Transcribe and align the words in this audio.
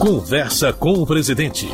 Conversa 0.00 0.72
com 0.72 0.92
o 0.92 1.06
presidente. 1.06 1.66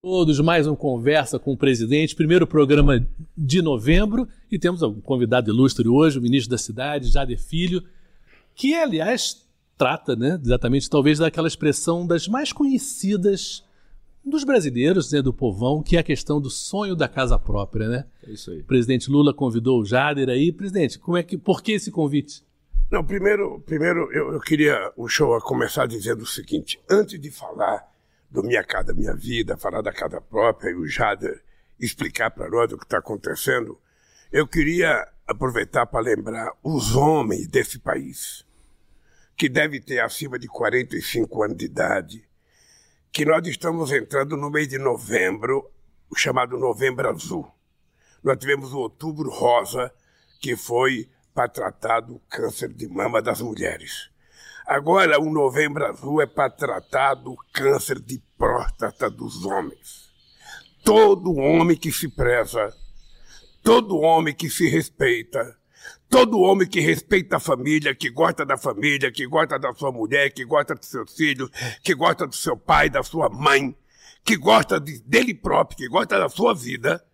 Todos, 0.00 0.38
mais 0.38 0.68
um 0.68 0.76
Conversa 0.76 1.36
com 1.36 1.52
o 1.52 1.56
Presidente, 1.56 2.14
primeiro 2.14 2.46
programa 2.46 3.04
de 3.36 3.60
novembro, 3.60 4.28
e 4.50 4.58
temos 4.58 4.82
um 4.82 5.00
convidado 5.00 5.50
ilustre 5.50 5.88
hoje, 5.88 6.18
o 6.18 6.22
ministro 6.22 6.50
da 6.50 6.58
Cidade, 6.58 7.08
Jader 7.08 7.40
Filho, 7.40 7.82
que, 8.54 8.72
aliás, 8.74 9.44
trata 9.76 10.14
né, 10.14 10.38
exatamente, 10.42 10.88
talvez, 10.88 11.18
daquela 11.18 11.48
expressão 11.48 12.06
das 12.06 12.28
mais 12.28 12.52
conhecidas 12.52 13.64
dos 14.24 14.44
brasileiros, 14.44 15.10
né, 15.10 15.20
do 15.20 15.32
povão, 15.32 15.82
que 15.82 15.96
é 15.96 16.00
a 16.00 16.04
questão 16.04 16.40
do 16.40 16.50
sonho 16.50 16.94
da 16.94 17.08
casa 17.08 17.36
própria, 17.36 17.88
né? 17.88 18.04
É 18.24 18.30
isso 18.30 18.52
aí. 18.52 18.60
O 18.60 18.64
presidente 18.64 19.10
Lula 19.10 19.34
convidou 19.34 19.80
o 19.80 19.84
Jader 19.84 20.28
aí. 20.28 20.52
Presidente, 20.52 20.98
como 21.00 21.16
é 21.16 21.22
que, 21.24 21.36
por 21.36 21.60
que 21.62 21.72
esse 21.72 21.90
convite? 21.90 22.44
Não, 22.92 23.02
primeiro, 23.02 23.58
primeiro 23.60 24.12
eu, 24.12 24.34
eu 24.34 24.40
queria 24.40 24.92
o 24.98 25.08
show 25.08 25.40
começar 25.40 25.86
dizendo 25.86 26.24
o 26.24 26.26
seguinte: 26.26 26.78
antes 26.90 27.18
de 27.18 27.30
falar 27.30 27.90
do 28.30 28.42
Minha 28.42 28.62
Casa 28.62 28.92
Minha 28.92 29.14
Vida, 29.14 29.56
falar 29.56 29.80
da 29.80 29.90
casa 29.90 30.20
própria 30.20 30.72
e 30.72 30.74
o 30.74 30.86
Jader 30.86 31.42
explicar 31.80 32.30
para 32.30 32.50
nós 32.50 32.70
o 32.70 32.76
que 32.76 32.84
está 32.84 32.98
acontecendo, 32.98 33.80
eu 34.30 34.46
queria 34.46 35.08
aproveitar 35.26 35.86
para 35.86 36.00
lembrar 36.00 36.52
os 36.62 36.94
homens 36.94 37.48
desse 37.48 37.78
país, 37.78 38.46
que 39.38 39.48
deve 39.48 39.80
ter 39.80 40.00
acima 40.00 40.38
de 40.38 40.46
45 40.46 41.44
anos 41.44 41.56
de 41.56 41.64
idade, 41.64 42.28
que 43.10 43.24
nós 43.24 43.46
estamos 43.48 43.90
entrando 43.90 44.36
no 44.36 44.50
mês 44.50 44.68
de 44.68 44.76
novembro, 44.76 45.66
o 46.10 46.14
chamado 46.14 46.58
Novembro 46.58 47.08
Azul. 47.08 47.50
Nós 48.22 48.36
tivemos 48.36 48.74
o 48.74 48.80
Outubro 48.80 49.30
Rosa, 49.30 49.90
que 50.38 50.54
foi 50.54 51.08
para 51.34 51.48
tratar 51.48 52.00
do 52.00 52.20
câncer 52.28 52.72
de 52.72 52.88
mama 52.88 53.22
das 53.22 53.40
mulheres. 53.40 54.10
Agora, 54.66 55.20
o 55.20 55.30
Novembro 55.30 55.84
Azul 55.86 56.22
é 56.22 56.26
para 56.26 56.50
tratar 56.50 57.14
do 57.14 57.36
câncer 57.52 57.98
de 57.98 58.22
próstata 58.38 59.10
dos 59.10 59.44
homens. 59.44 60.12
Todo 60.84 61.34
homem 61.34 61.76
que 61.76 61.90
se 61.90 62.08
preza, 62.08 62.72
todo 63.62 64.00
homem 64.00 64.34
que 64.34 64.48
se 64.48 64.68
respeita, 64.68 65.56
todo 66.08 66.40
homem 66.40 66.68
que 66.68 66.80
respeita 66.80 67.36
a 67.36 67.40
família, 67.40 67.94
que 67.94 68.10
gosta 68.10 68.44
da 68.44 68.56
família, 68.56 69.10
que 69.10 69.26
gosta 69.26 69.58
da 69.58 69.72
sua 69.72 69.90
mulher, 69.90 70.30
que 70.32 70.44
gosta 70.44 70.74
dos 70.74 70.88
seus 70.88 71.14
filhos, 71.14 71.50
que 71.82 71.94
gosta 71.94 72.26
do 72.26 72.34
seu 72.34 72.56
pai, 72.56 72.90
da 72.90 73.02
sua 73.02 73.28
mãe, 73.28 73.76
que 74.24 74.36
gosta 74.36 74.78
de, 74.80 75.00
dele 75.02 75.34
próprio, 75.34 75.76
que 75.78 75.88
gosta 75.88 76.18
da 76.18 76.28
sua 76.28 76.54
vida, 76.54 77.04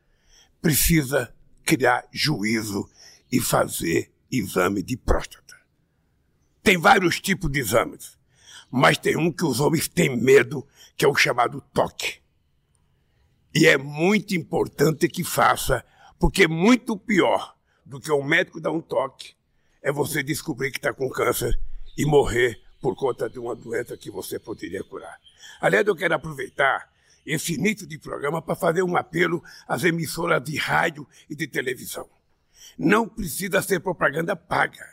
precisa 0.61 1.35
criar 1.65 2.05
juízo 2.13 2.89
e 3.31 3.41
fazer 3.41 4.13
exame 4.31 4.83
de 4.83 4.97
próstata. 4.97 5.57
Tem 6.63 6.77
vários 6.77 7.21
tipos 7.21 7.51
de 7.51 7.61
exames, 7.61 8.19
mas 8.71 8.99
tem 8.99 9.17
um 9.17 9.33
que 9.33 9.45
os 9.45 9.61
homens 9.61 9.89
têm 9.89 10.17
medo, 10.17 10.67
que 10.97 11.05
é 11.05 11.09
o 11.09 11.15
chamado 11.15 11.63
toque. 11.73 12.21
E 13.55 13.67
é 13.67 13.79
muito 13.79 14.35
importante 14.35 15.09
que 15.09 15.25
faça, 15.25 15.85
porque 16.19 16.45
é 16.45 16.49
muito 16.49 16.97
pior 16.97 17.57
do 17.85 17.99
que 18.01 18.11
o 18.13 18.23
médico 18.23 18.61
dar 18.61 18.71
um 18.71 18.81
toque 18.81 19.35
é 19.83 19.93
você 19.93 20.23
descobrir 20.23 20.71
que 20.71 20.79
está 20.79 20.93
com 20.93 21.09
câncer 21.09 21.59
e 21.97 22.05
morrer 22.05 22.61
por 22.81 22.95
conta 22.95 23.29
de 23.31 23.39
uma 23.39 23.55
doença 23.55 23.97
que 23.97 24.11
você 24.11 24.39
poderia 24.39 24.83
curar. 24.85 25.19
Aliás, 25.61 25.87
eu 25.87 25.97
quero 25.97 26.15
aproveitar 26.15 26.93
esse 27.25 27.55
início 27.55 27.87
de 27.87 27.99
programa 27.99 28.43
para 28.43 28.55
fazer 28.55 28.83
um 28.83 28.97
apelo 28.97 29.43
às 29.67 29.85
emissoras 29.85 30.43
de 30.43 30.57
rádio 30.57 31.07
e 31.29 31.35
de 31.35 31.47
televisão 31.47 32.09
não 32.77 33.09
precisa 33.09 33.63
ser 33.63 33.81
propaganda 33.81 34.35
paga. 34.35 34.85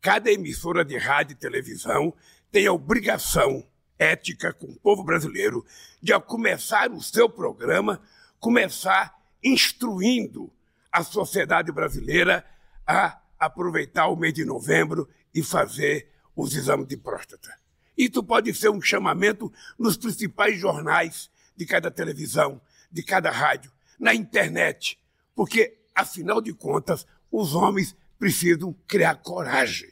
Cada 0.00 0.30
emissora 0.30 0.84
de 0.84 0.96
rádio 0.96 1.32
e 1.32 1.36
televisão 1.36 2.14
tem 2.50 2.66
a 2.66 2.72
obrigação 2.72 3.66
ética 3.98 4.52
com 4.52 4.66
o 4.66 4.78
povo 4.78 5.02
brasileiro 5.02 5.64
de, 6.00 6.12
ao 6.12 6.22
começar 6.22 6.90
o 6.92 7.02
seu 7.02 7.28
programa, 7.28 8.00
começar 8.38 9.16
instruindo 9.42 10.52
a 10.92 11.02
sociedade 11.02 11.72
brasileira 11.72 12.44
a 12.86 13.20
aproveitar 13.38 14.06
o 14.08 14.16
mês 14.16 14.34
de 14.34 14.44
novembro 14.44 15.08
e 15.34 15.42
fazer 15.42 16.10
os 16.36 16.54
exames 16.54 16.86
de 16.86 16.96
próstata. 16.96 17.52
Isso 17.96 18.22
pode 18.22 18.54
ser 18.54 18.70
um 18.70 18.80
chamamento 18.80 19.52
nos 19.76 19.96
principais 19.96 20.58
jornais 20.58 21.30
de 21.56 21.66
cada 21.66 21.90
televisão, 21.90 22.60
de 22.90 23.02
cada 23.02 23.30
rádio, 23.30 23.72
na 23.98 24.14
internet, 24.14 24.98
porque 25.34 25.78
Afinal 25.98 26.40
de 26.40 26.54
contas, 26.54 27.04
os 27.30 27.54
homens 27.54 27.96
precisam 28.18 28.74
criar 28.86 29.16
coragem. 29.16 29.90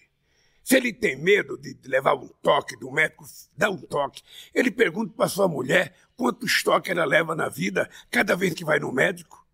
Se 0.62 0.76
ele 0.76 0.92
tem 0.92 1.16
medo 1.16 1.56
de 1.56 1.76
levar 1.84 2.14
um 2.14 2.26
toque 2.42 2.76
do 2.76 2.90
médico, 2.90 3.24
dá 3.56 3.70
um 3.70 3.76
toque. 3.76 4.22
Ele 4.52 4.70
pergunta 4.70 5.12
para 5.16 5.28
sua 5.28 5.46
mulher 5.46 5.94
quantos 6.16 6.62
toques 6.62 6.90
ela 6.90 7.04
leva 7.04 7.36
na 7.36 7.48
vida 7.48 7.88
cada 8.10 8.34
vez 8.34 8.52
que 8.52 8.64
vai 8.64 8.80
no 8.80 8.90
médico. 8.90 9.46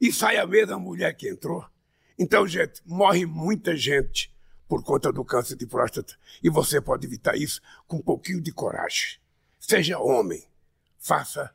E 0.00 0.12
sai 0.12 0.38
a 0.38 0.46
mesma 0.46 0.80
mulher 0.80 1.14
que 1.14 1.28
entrou. 1.28 1.64
Então, 2.18 2.46
gente, 2.46 2.82
morre 2.84 3.24
muita 3.24 3.76
gente 3.76 4.34
por 4.68 4.82
conta 4.82 5.12
do 5.12 5.24
câncer 5.24 5.54
de 5.54 5.66
próstata. 5.66 6.18
E 6.42 6.50
você 6.50 6.80
pode 6.80 7.06
evitar 7.06 7.36
isso 7.36 7.60
com 7.86 7.98
um 7.98 8.02
pouquinho 8.02 8.40
de 8.40 8.50
coragem. 8.50 9.20
Seja 9.60 10.00
homem, 10.00 10.44
faça 10.98 11.54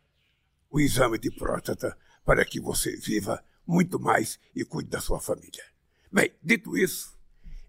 o 0.69 0.79
exame 0.79 1.17
de 1.17 1.29
próstata 1.29 1.97
para 2.23 2.45
que 2.45 2.61
você 2.61 2.95
viva 2.95 3.43
muito 3.67 3.99
mais 3.99 4.39
e 4.55 4.63
cuide 4.63 4.89
da 4.89 5.01
sua 5.01 5.19
família. 5.19 5.63
Bem, 6.11 6.31
dito 6.41 6.77
isso, 6.77 7.17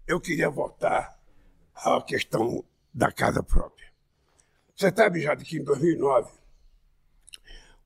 eu 0.07 0.19
queria 0.19 0.49
voltar 0.49 1.19
à 1.75 2.01
questão 2.01 2.63
da 2.93 3.11
casa 3.11 3.43
própria. 3.43 3.89
Você 4.75 4.91
sabe 4.95 5.21
já 5.21 5.35
que 5.35 5.57
em 5.57 5.63
2009, 5.63 6.31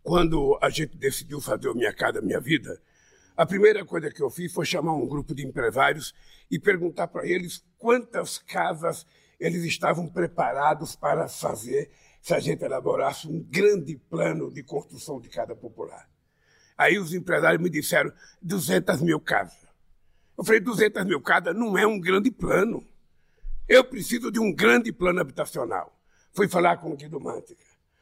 quando 0.03 0.59
a 0.61 0.69
gente 0.69 0.95
decidiu 0.95 1.41
fazer 1.41 1.69
o 1.69 1.75
Minha 1.75 1.93
Casa 1.93 2.21
Minha 2.21 2.39
Vida, 2.39 2.79
a 3.35 3.47
primeira 3.47 3.83
coisa 3.83 4.11
que 4.11 4.21
eu 4.21 4.29
fiz 4.29 4.53
foi 4.53 4.65
chamar 4.65 4.93
um 4.93 5.07
grupo 5.07 5.33
de 5.33 5.43
empresários 5.43 6.13
e 6.51 6.59
perguntar 6.59 7.07
para 7.07 7.25
eles 7.25 7.65
quantas 7.79 8.37
casas 8.37 9.07
eles 9.39 9.63
estavam 9.63 10.07
preparados 10.07 10.95
para 10.95 11.27
fazer 11.27 11.89
se 12.21 12.33
a 12.33 12.39
gente 12.39 12.63
elaborasse 12.63 13.27
um 13.27 13.41
grande 13.41 13.97
plano 13.97 14.51
de 14.51 14.61
construção 14.61 15.19
de 15.19 15.29
casa 15.29 15.55
popular. 15.55 16.07
Aí 16.77 16.97
os 16.97 17.13
empresários 17.13 17.61
me 17.61 17.69
disseram 17.69 18.11
200 18.41 19.01
mil 19.01 19.19
casas. 19.19 19.57
Eu 20.37 20.43
falei, 20.43 20.59
200 20.59 21.05
mil 21.05 21.21
casas 21.21 21.55
não 21.55 21.77
é 21.77 21.85
um 21.85 21.99
grande 21.99 22.31
plano. 22.31 22.85
Eu 23.67 23.83
preciso 23.83 24.31
de 24.31 24.39
um 24.39 24.53
grande 24.53 24.91
plano 24.91 25.21
habitacional. 25.21 25.97
Fui 26.33 26.47
falar 26.47 26.77
com 26.77 26.91
o 26.91 26.95
Guido 26.95 27.19
Mântica. 27.19 27.61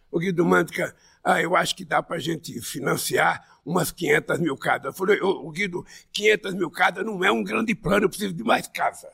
O 0.09 0.19
Guido 0.19 0.45
Mântica, 0.45 0.95
ah, 1.23 1.41
eu 1.41 1.55
acho 1.55 1.75
que 1.75 1.85
dá 1.85 2.01
para 2.01 2.17
a 2.17 2.19
gente 2.19 2.59
financiar 2.61 3.59
umas 3.65 3.91
500 3.91 4.39
mil 4.39 4.57
casas. 4.57 4.85
Eu 4.85 4.93
falei, 4.93 5.19
o 5.21 5.49
Guido, 5.51 5.85
500 6.11 6.53
mil 6.53 6.71
casas 6.71 7.05
não 7.05 7.23
é 7.23 7.31
um 7.31 7.43
grande 7.43 7.75
plano, 7.75 8.05
eu 8.05 8.09
preciso 8.09 8.33
de 8.33 8.43
mais 8.43 8.67
casa. 8.67 9.11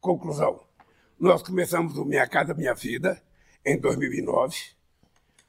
Conclusão, 0.00 0.64
nós 1.18 1.42
começamos 1.42 1.96
o 1.96 2.04
Minha 2.04 2.26
Casa 2.28 2.54
Minha 2.54 2.74
Vida 2.74 3.20
em 3.64 3.78
2009 3.78 4.77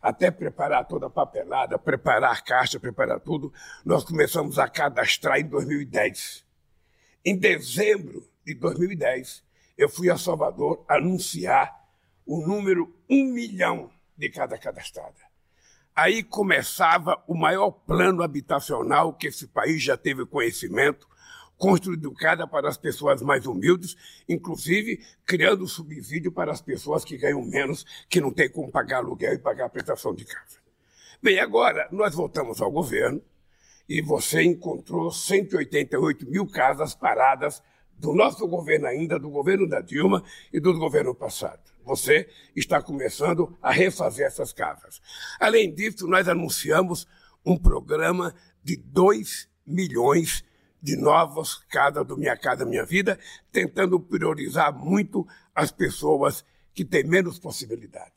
até 0.02 0.32
preparar 0.32 0.88
toda 0.88 1.08
a 1.08 1.10
papelada, 1.10 1.78
preparar 1.78 2.34
a 2.34 2.42
caixa, 2.42 2.80
preparar 2.80 3.20
tudo, 3.20 3.54
nós 3.84 4.04
começamos 4.04 4.58
a 4.58 4.68
cadastrar 4.68 5.40
em 5.40 5.46
2010. 5.46 6.46
Em 7.26 7.38
dezembro 7.38 8.28
de 8.46 8.54
2010, 8.54 9.44
eu 9.78 9.90
fui 9.90 10.10
a 10.10 10.18
Salvador 10.18 10.84
anunciar 10.88 11.78
o 12.26 12.46
número 12.46 12.94
um 13.10 13.26
milhão 13.26 13.92
de 14.18 14.30
cada 14.30 14.58
cadastrada. 14.58 15.30
Aí 15.96 16.24
começava 16.24 17.22
o 17.28 17.36
maior 17.36 17.72
plano 17.72 18.24
habitacional 18.24 19.14
que 19.14 19.28
esse 19.28 19.48
país 19.48 19.84
já 19.84 19.98
teve 19.98 20.26
conhecimento, 20.26 21.08
construído 21.60 22.12
cada 22.14 22.48
para 22.48 22.70
as 22.70 22.78
pessoas 22.78 23.22
mais 23.22 23.46
humildes, 23.46 23.96
inclusive 24.28 25.06
criando 25.26 25.68
subsídio 25.68 26.32
para 26.32 26.52
as 26.54 26.62
pessoas 26.62 27.04
que 27.04 27.18
ganham 27.18 27.44
menos, 27.44 27.86
que 28.10 28.22
não 28.22 28.32
têm 28.32 28.50
como 28.50 28.72
pagar 28.72 29.00
aluguel 29.00 29.34
e 29.34 29.38
pagar 29.38 29.66
a 29.66 29.70
prestação 29.70 30.16
de 30.16 30.24
casa. 30.24 30.58
Bem, 31.22 31.38
agora 31.38 31.90
nós 31.92 32.16
voltamos 32.16 32.62
ao 32.62 32.72
governo 32.72 33.22
e 33.90 34.02
você 34.02 34.42
encontrou 34.42 35.12
188 35.12 36.30
mil 36.30 36.48
casas 36.48 36.96
paradas 36.96 37.62
do 37.98 38.14
nosso 38.14 38.48
governo 38.48 38.88
ainda, 38.88 39.20
do 39.20 39.30
governo 39.30 39.68
da 39.68 39.82
Dilma 39.82 40.24
e 40.54 40.62
do 40.62 40.74
governo 40.80 41.14
passado. 41.14 41.60
Você 41.84 42.30
está 42.56 42.82
começando 42.82 43.58
a 43.62 43.72
refazer 43.72 44.26
essas 44.26 44.54
casas. 44.54 45.02
Além 45.38 45.74
disso, 45.74 46.08
nós 46.08 46.30
anunciamos 46.30 47.06
um 47.46 47.58
programa 47.58 48.34
de 48.64 48.78
2 48.78 49.50
milhões 49.66 50.46
de 50.82 50.96
novas 50.96 51.56
casas 51.56 52.06
do 52.06 52.18
Minha 52.18 52.38
Casa 52.38 52.66
Minha 52.66 52.86
Vida, 52.86 53.20
tentando 53.52 54.00
priorizar 54.00 54.74
muito 54.74 55.28
as 55.54 55.72
pessoas 55.72 56.46
que 56.74 56.86
têm 56.86 57.04
menos 57.04 57.40
possibilidade. 57.40 58.14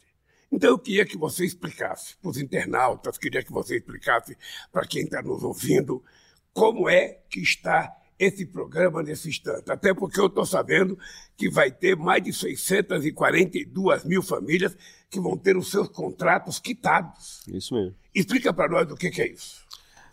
Então 0.51 0.71
eu 0.71 0.79
queria 0.79 1.07
que 1.07 1.17
você 1.17 1.45
explicasse 1.45 2.17
para 2.19 2.31
os 2.31 2.37
internautas, 2.37 3.17
queria 3.17 3.43
que 3.43 3.53
você 3.53 3.77
explicasse 3.77 4.37
para 4.71 4.87
quem 4.87 5.05
está 5.05 5.23
nos 5.23 5.43
ouvindo, 5.43 6.05
como 6.53 6.89
é 6.89 7.21
que 7.31 7.41
está 7.41 7.91
esse 8.19 8.47
programa 8.47 9.03
nesse 9.03 9.29
instante. 9.29 9.71
Até 9.73 9.93
porque 9.93 10.21
eu 10.21 10.27
estou 10.27 10.47
sabendo 10.47 10.99
que 11.37 11.51
vai 11.51 11.73
ter 11.73 11.97
mais 11.97 12.23
de 12.23 12.33
642 12.33 14.05
mil 14.05 14.23
famílias 14.23 14.77
que 15.11 15.19
vão 15.19 15.37
ter 15.37 15.57
os 15.57 15.71
seus 15.71 15.89
contratos 15.89 16.61
quitados. 16.61 17.43
Isso 17.49 17.75
mesmo. 17.75 17.97
Explica 18.15 18.53
para 18.53 18.69
nós 18.69 18.91
o 18.91 18.95
que, 18.95 19.11
que, 19.11 19.23
é 19.23 19.29
isso. 19.29 19.62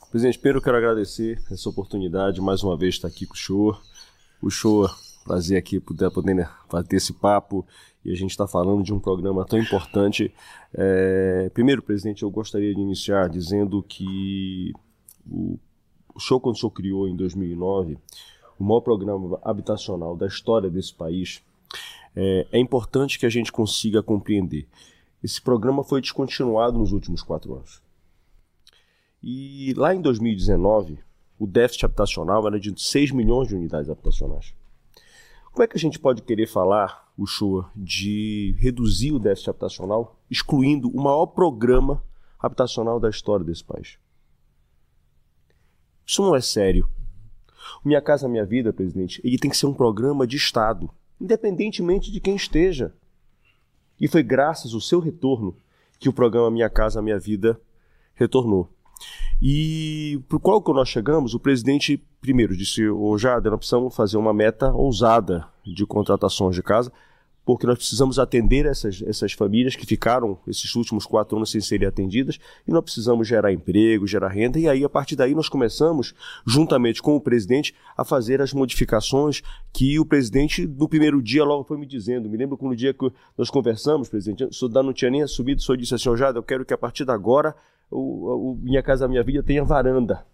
Presidente, 0.10 0.40
eu 0.44 0.62
quero 0.62 0.78
agradecer 0.78 1.40
essa 1.52 1.70
oportunidade, 1.70 2.42
mais 2.42 2.64
uma 2.64 2.76
vez, 2.76 2.96
estar 2.96 3.08
aqui 3.08 3.26
com 3.26 3.36
o 3.36 3.38
senhor. 3.38 3.82
O 4.42 4.50
senhor, 4.50 4.96
prazer 5.24 5.58
aqui 5.58 5.80
poder, 5.80 6.10
poder 6.12 6.34
né, 6.34 6.50
bater 6.72 6.96
esse 6.96 7.14
papo 7.14 7.66
e 8.04 8.12
a 8.12 8.16
gente 8.16 8.32
está 8.32 8.48
falando 8.48 8.84
de 8.84 8.94
um 8.94 9.00
programa 9.00 9.46
tão 9.46 9.60
importante. 9.60 10.34
É... 10.74 11.52
Primeiro, 11.54 11.84
presidente, 11.84 12.24
eu 12.24 12.32
gostaria 12.32 12.74
de 12.74 12.82
iniciar 12.82 13.30
dizendo 13.30 13.84
que 13.84 14.74
o 15.30 15.60
o 16.20 16.22
show 16.22 16.40
quando 16.40 16.56
o 16.56 16.60
senhor 16.60 16.72
criou 16.72 17.08
em 17.08 17.16
2009, 17.16 17.98
o 18.60 18.64
maior 18.64 18.82
programa 18.82 19.40
habitacional 19.42 20.18
da 20.18 20.28
história 20.28 20.70
desse 20.70 20.94
país, 20.94 21.42
é, 22.14 22.46
é 22.52 22.60
importante 22.60 23.18
que 23.18 23.26
a 23.26 23.30
gente 23.30 23.52
consiga 23.52 24.04
compreender. 24.04 24.68
Esse 25.24 25.42
programa 25.42 25.82
foi 25.82 26.02
descontinuado 26.02 26.78
nos 26.78 26.92
últimos 26.92 27.24
quatro 27.24 27.56
anos. 27.56 27.82
E 29.22 29.74
lá 29.76 29.94
em 29.94 30.02
2019, 30.02 31.00
o 31.38 31.46
déficit 31.46 31.86
habitacional 31.86 32.46
era 32.48 32.60
de 32.60 32.74
6 32.76 33.12
milhões 33.12 33.48
de 33.48 33.56
unidades 33.56 33.90
habitacionais. 33.90 34.54
Como 35.52 35.64
é 35.64 35.68
que 35.68 35.76
a 35.76 35.80
gente 35.80 36.00
pode 36.00 36.22
querer 36.22 36.48
falar, 36.48 37.12
o 37.18 37.26
show, 37.26 37.66
de 37.76 38.56
reduzir 38.58 39.12
o 39.12 39.20
déficit 39.20 39.50
habitacional, 39.50 40.18
excluindo 40.30 40.90
o 40.90 41.02
maior 41.02 41.26
programa 41.26 42.04
habitacional 42.40 43.00
da 43.00 43.10
história 43.10 43.46
desse 43.46 43.64
país? 43.64 43.98
Isso 46.06 46.22
não 46.22 46.36
é 46.36 46.42
sério. 46.42 46.90
O 47.84 47.88
Minha 47.88 48.02
Casa 48.02 48.28
Minha 48.28 48.46
Vida, 48.46 48.72
presidente, 48.72 49.22
ele 49.24 49.38
tem 49.38 49.52
que 49.52 49.58
ser 49.58 49.66
um 49.66 49.74
programa 49.74 50.26
de 50.26 50.38
Estado, 50.38 50.90
independentemente 51.20 52.12
de 52.12 52.20
quem 52.20 52.36
esteja. 52.36 52.94
E 54.00 54.08
foi 54.08 54.24
graças 54.24 54.74
ao 54.74 54.80
seu 54.80 55.00
retorno 55.00 55.56
que 56.00 56.08
o 56.08 56.14
programa 56.14 56.50
Minha 56.50 56.70
Casa 56.70 57.02
Minha 57.02 57.20
Vida 57.20 57.60
retornou. 58.16 58.70
E 59.42 60.20
para 60.28 60.40
qual 60.40 60.62
que 60.62 60.74
nós 60.74 60.90
chegamos, 60.90 61.34
o 61.34 61.40
presidente 61.40 62.02
primeiro 62.22 62.56
disse, 62.56 62.88
ô 62.90 63.18
Jader, 63.18 63.52
nós 63.52 63.60
precisamos 63.60 63.96
fazer 63.96 64.18
uma 64.18 64.34
meta 64.34 64.72
ousada 64.74 65.48
de 65.66 65.86
contratações 65.86 66.56
de 66.56 66.62
casa, 66.62 66.92
porque 67.46 67.66
nós 67.66 67.78
precisamos 67.78 68.20
atender 68.20 68.68
essas, 68.68 69.02
essas 69.08 69.34
famílias 69.34 69.76
que 69.76 69.84
ficaram 69.84 70.38
esses 70.48 70.76
últimos 70.76 71.08
quatro 71.08 71.36
anos 71.36 71.50
sem 71.50 71.60
serem 71.60 71.88
atendidas 71.88 72.38
e 72.68 72.72
nós 72.72 72.84
precisamos 72.84 73.28
gerar 73.28 73.52
emprego, 73.52 74.06
gerar 74.06 74.28
renda. 74.28 74.60
E 74.60 74.70
aí, 74.70 74.84
a 74.84 74.90
partir 74.90 75.16
daí, 75.16 75.34
nós 75.34 75.50
começamos, 75.50 76.14
juntamente 76.46 77.02
com 77.02 77.16
o 77.16 77.20
presidente, 77.20 77.74
a 77.98 78.06
fazer 78.06 78.40
as 78.40 78.54
modificações 78.54 79.42
que 79.74 80.00
o 80.00 80.06
presidente, 80.06 80.68
no 80.68 80.88
primeiro 80.88 81.24
dia, 81.24 81.44
logo 81.44 81.64
foi 81.64 81.80
me 81.80 81.88
dizendo. 81.88 82.30
Me 82.30 82.38
lembro 82.38 82.56
que 82.56 82.66
no 82.66 82.76
dia 82.76 82.94
que 82.94 83.12
nós 83.36 83.50
conversamos, 83.50 84.10
presidente, 84.10 84.44
o 84.44 84.84
não 84.84 84.94
tinha 84.94 85.10
nem 85.10 85.24
assumido, 85.24 85.60
o 85.60 85.64
senhor 85.64 85.78
disse 85.78 85.96
assim: 85.96 86.16
Jada, 86.16 86.38
eu 86.38 86.44
quero 86.44 86.64
que 86.64 86.74
a 86.74 86.78
partir 86.78 87.04
de 87.04 87.12
agora 87.12 87.56
o, 87.90 88.52
o 88.52 88.56
Minha 88.62 88.84
Casa 88.84 89.08
Minha 89.08 89.24
Vida 89.24 89.44
tenha 89.44 89.64
varanda. 89.64 90.26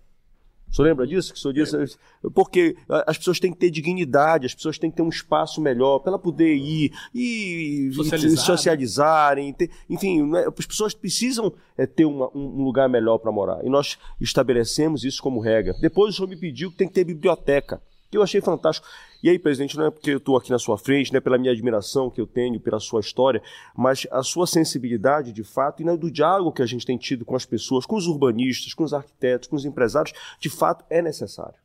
O 0.70 0.76
senhor 0.76 0.90
lembra 0.90 1.08
disso? 1.08 1.32
Que 1.32 1.40
o 1.40 1.42
senhor 1.42 1.54
disse? 1.54 1.98
Porque 2.34 2.76
as 2.90 3.18
pessoas 3.18 3.40
têm 3.40 3.54
que 3.54 3.58
ter 3.58 3.70
dignidade, 3.70 4.46
as 4.46 4.54
pessoas 4.54 4.78
têm 4.78 4.90
que 4.90 4.98
ter 4.98 5.04
um 5.04 5.10
espaço 5.10 5.62
melhor 5.62 6.00
para 6.00 6.12
ela 6.12 6.20
poder 6.20 6.54
ir 6.54 6.92
e 7.14 7.92
Socializar. 7.94 8.46
socializarem. 8.46 9.54
Ter, 9.54 9.70
enfim, 9.90 10.24
né, 10.24 10.46
as 10.46 10.66
pessoas 10.66 10.94
precisam 10.94 11.54
é, 11.78 11.86
ter 11.86 12.04
uma, 12.04 12.30
um 12.36 12.64
lugar 12.64 12.90
melhor 12.90 13.20
para 13.20 13.32
morar. 13.32 13.64
E 13.64 13.70
nós 13.70 13.98
estabelecemos 14.20 15.06
isso 15.06 15.22
como 15.22 15.40
regra. 15.40 15.74
Depois 15.80 16.14
o 16.14 16.18
senhor 16.18 16.28
me 16.28 16.36
pediu 16.36 16.70
que 16.72 16.78
tem 16.78 16.88
que 16.88 16.94
ter 16.94 17.06
biblioteca 17.06 17.82
eu 18.18 18.24
achei 18.24 18.42
fantástico. 18.42 18.88
E 19.22 19.30
aí, 19.30 19.40
presidente, 19.40 19.78
não 19.78 19.86
é 19.86 19.92
porque 19.92 20.12
eu 20.12 20.18
estou 20.18 20.38
aqui 20.38 20.52
na 20.52 20.60
sua 20.60 20.78
frente, 20.78 21.12
não 21.12 21.18
é 21.18 21.22
pela 21.22 21.38
minha 21.38 21.52
admiração 21.52 22.10
que 22.10 22.22
eu 22.22 22.28
tenho 22.28 22.60
pela 22.60 22.80
sua 22.80 23.00
história, 23.00 23.42
mas 23.76 24.08
a 24.12 24.22
sua 24.24 24.46
sensibilidade, 24.46 25.32
de 25.32 25.44
fato, 25.44 25.82
e 25.82 25.98
do 25.98 26.12
diálogo 26.12 26.52
que 26.52 26.62
a 26.62 26.66
gente 26.66 26.86
tem 26.86 26.98
tido 26.98 27.26
com 27.26 27.36
as 27.36 27.46
pessoas, 27.46 27.86
com 27.86 27.96
os 27.96 28.08
urbanistas, 28.08 28.74
com 28.74 28.84
os 28.84 28.94
arquitetos, 28.94 29.48
com 29.48 29.56
os 29.56 29.66
empresários, 29.66 30.14
de 30.40 30.50
fato 30.50 30.86
é 30.90 31.02
necessário. 31.02 31.56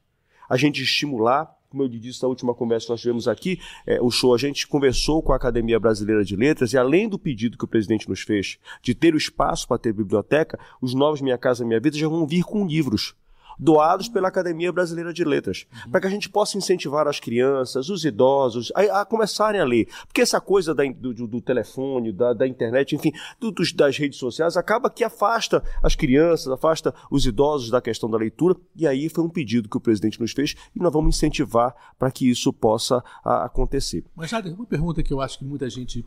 A 0.49 0.57
gente 0.57 0.83
estimular 0.83 1.55
como 1.71 1.85
eu 1.85 1.89
disse 1.89 2.21
na 2.21 2.29
última 2.29 2.53
conversa 2.53 2.87
que 2.87 2.91
nós 2.91 3.01
tivemos 3.01 3.29
aqui, 3.29 3.61
é, 3.87 4.01
o 4.03 4.11
show, 4.11 4.35
a 4.35 4.39
gente 4.39 4.67
conversou 4.67 5.23
com 5.23 5.33
a 5.33 5.37
Academia 5.37 5.79
Brasileira 5.79 6.25
de 6.25 6.35
Letras 6.35 6.73
e 6.73 6.79
além 6.79 7.09
do 7.09 7.17
pedido 7.17 7.57
que 7.57 7.65
o 7.65 7.69
presidente 7.69 8.09
nos 8.09 8.23
fez 8.23 8.59
de 8.83 8.93
ter 8.93 9.15
o 9.15 9.17
espaço 9.17 9.69
para 9.69 9.79
ter 9.79 9.93
biblioteca, 9.93 10.59
os 10.83 10.95
novos 10.95 11.21
Minha 11.21 11.39
Casa 11.39 11.65
Minha 11.65 11.79
Vida 11.79 11.97
já 11.97 12.09
vão 12.09 12.27
vir 12.27 12.43
com 12.43 12.67
livros 12.67 13.15
doados 13.61 14.09
pela 14.09 14.29
Academia 14.29 14.73
Brasileira 14.73 15.13
de 15.13 15.23
Letras, 15.23 15.67
uhum. 15.85 15.91
para 15.91 16.01
que 16.01 16.07
a 16.07 16.11
gente 16.11 16.31
possa 16.31 16.57
incentivar 16.57 17.07
as 17.07 17.21
crianças, 17.21 17.91
os 17.91 18.05
idosos, 18.05 18.73
a, 18.75 19.03
a 19.03 19.05
começarem 19.05 19.61
a 19.61 19.65
ler. 19.65 19.87
Porque 20.07 20.23
essa 20.23 20.41
coisa 20.41 20.75
da, 20.75 20.83
do, 20.85 21.13
do, 21.13 21.41
telefone, 21.41 22.13
da, 22.13 22.33
da 22.33 22.47
internet, 22.47 22.95
enfim, 22.95 23.13
do, 23.39 23.51
dos, 23.51 23.73
das 23.73 23.99
redes 23.99 24.19
sociais, 24.19 24.57
acaba 24.57 24.89
que 24.89 25.05
afasta 25.05 25.63
as 25.83 25.95
crianças, 25.95 26.49
afasta 26.49 26.95
os 27.11 27.27
idosos 27.27 27.71
da 27.71 27.83
questão 27.83 28.11
da 28.11 28.17
leitura, 28.17 28.57
e 28.75 28.87
aí 28.87 29.09
foi 29.11 29.23
um 29.23 29.29
pedido 29.29 29.69
que 29.69 29.77
o 29.77 29.81
presidente 29.81 30.21
nos 30.21 30.33
fez 30.33 30.55
e 30.75 30.81
nós 30.81 30.93
vamos 30.93 31.17
incentivar 31.17 31.75
para 31.99 32.11
que 32.11 32.29
isso 32.29 32.53
possa 32.53 33.05
a, 33.23 33.45
acontecer. 33.45 34.05
Mas, 34.17 34.31
Jader, 34.31 34.55
uma 34.55 34.67
pergunta 34.67 35.03
que 35.03 35.13
eu 35.13 35.21
acho 35.21 35.39
que 35.39 35.45
muita 35.45 35.69
gente 35.69 36.05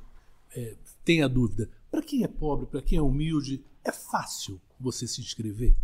é, 0.55 0.75
tem 1.05 1.21
a 1.21 1.27
dúvida: 1.27 1.69
para 1.91 2.01
quem 2.01 2.23
é 2.23 2.27
pobre, 2.27 2.65
para 2.65 2.81
quem 2.81 2.97
é 2.97 3.01
humilde, 3.01 3.63
é 3.83 3.91
fácil 3.91 4.59
você 4.79 5.07
se 5.07 5.21
inscrever? 5.21 5.75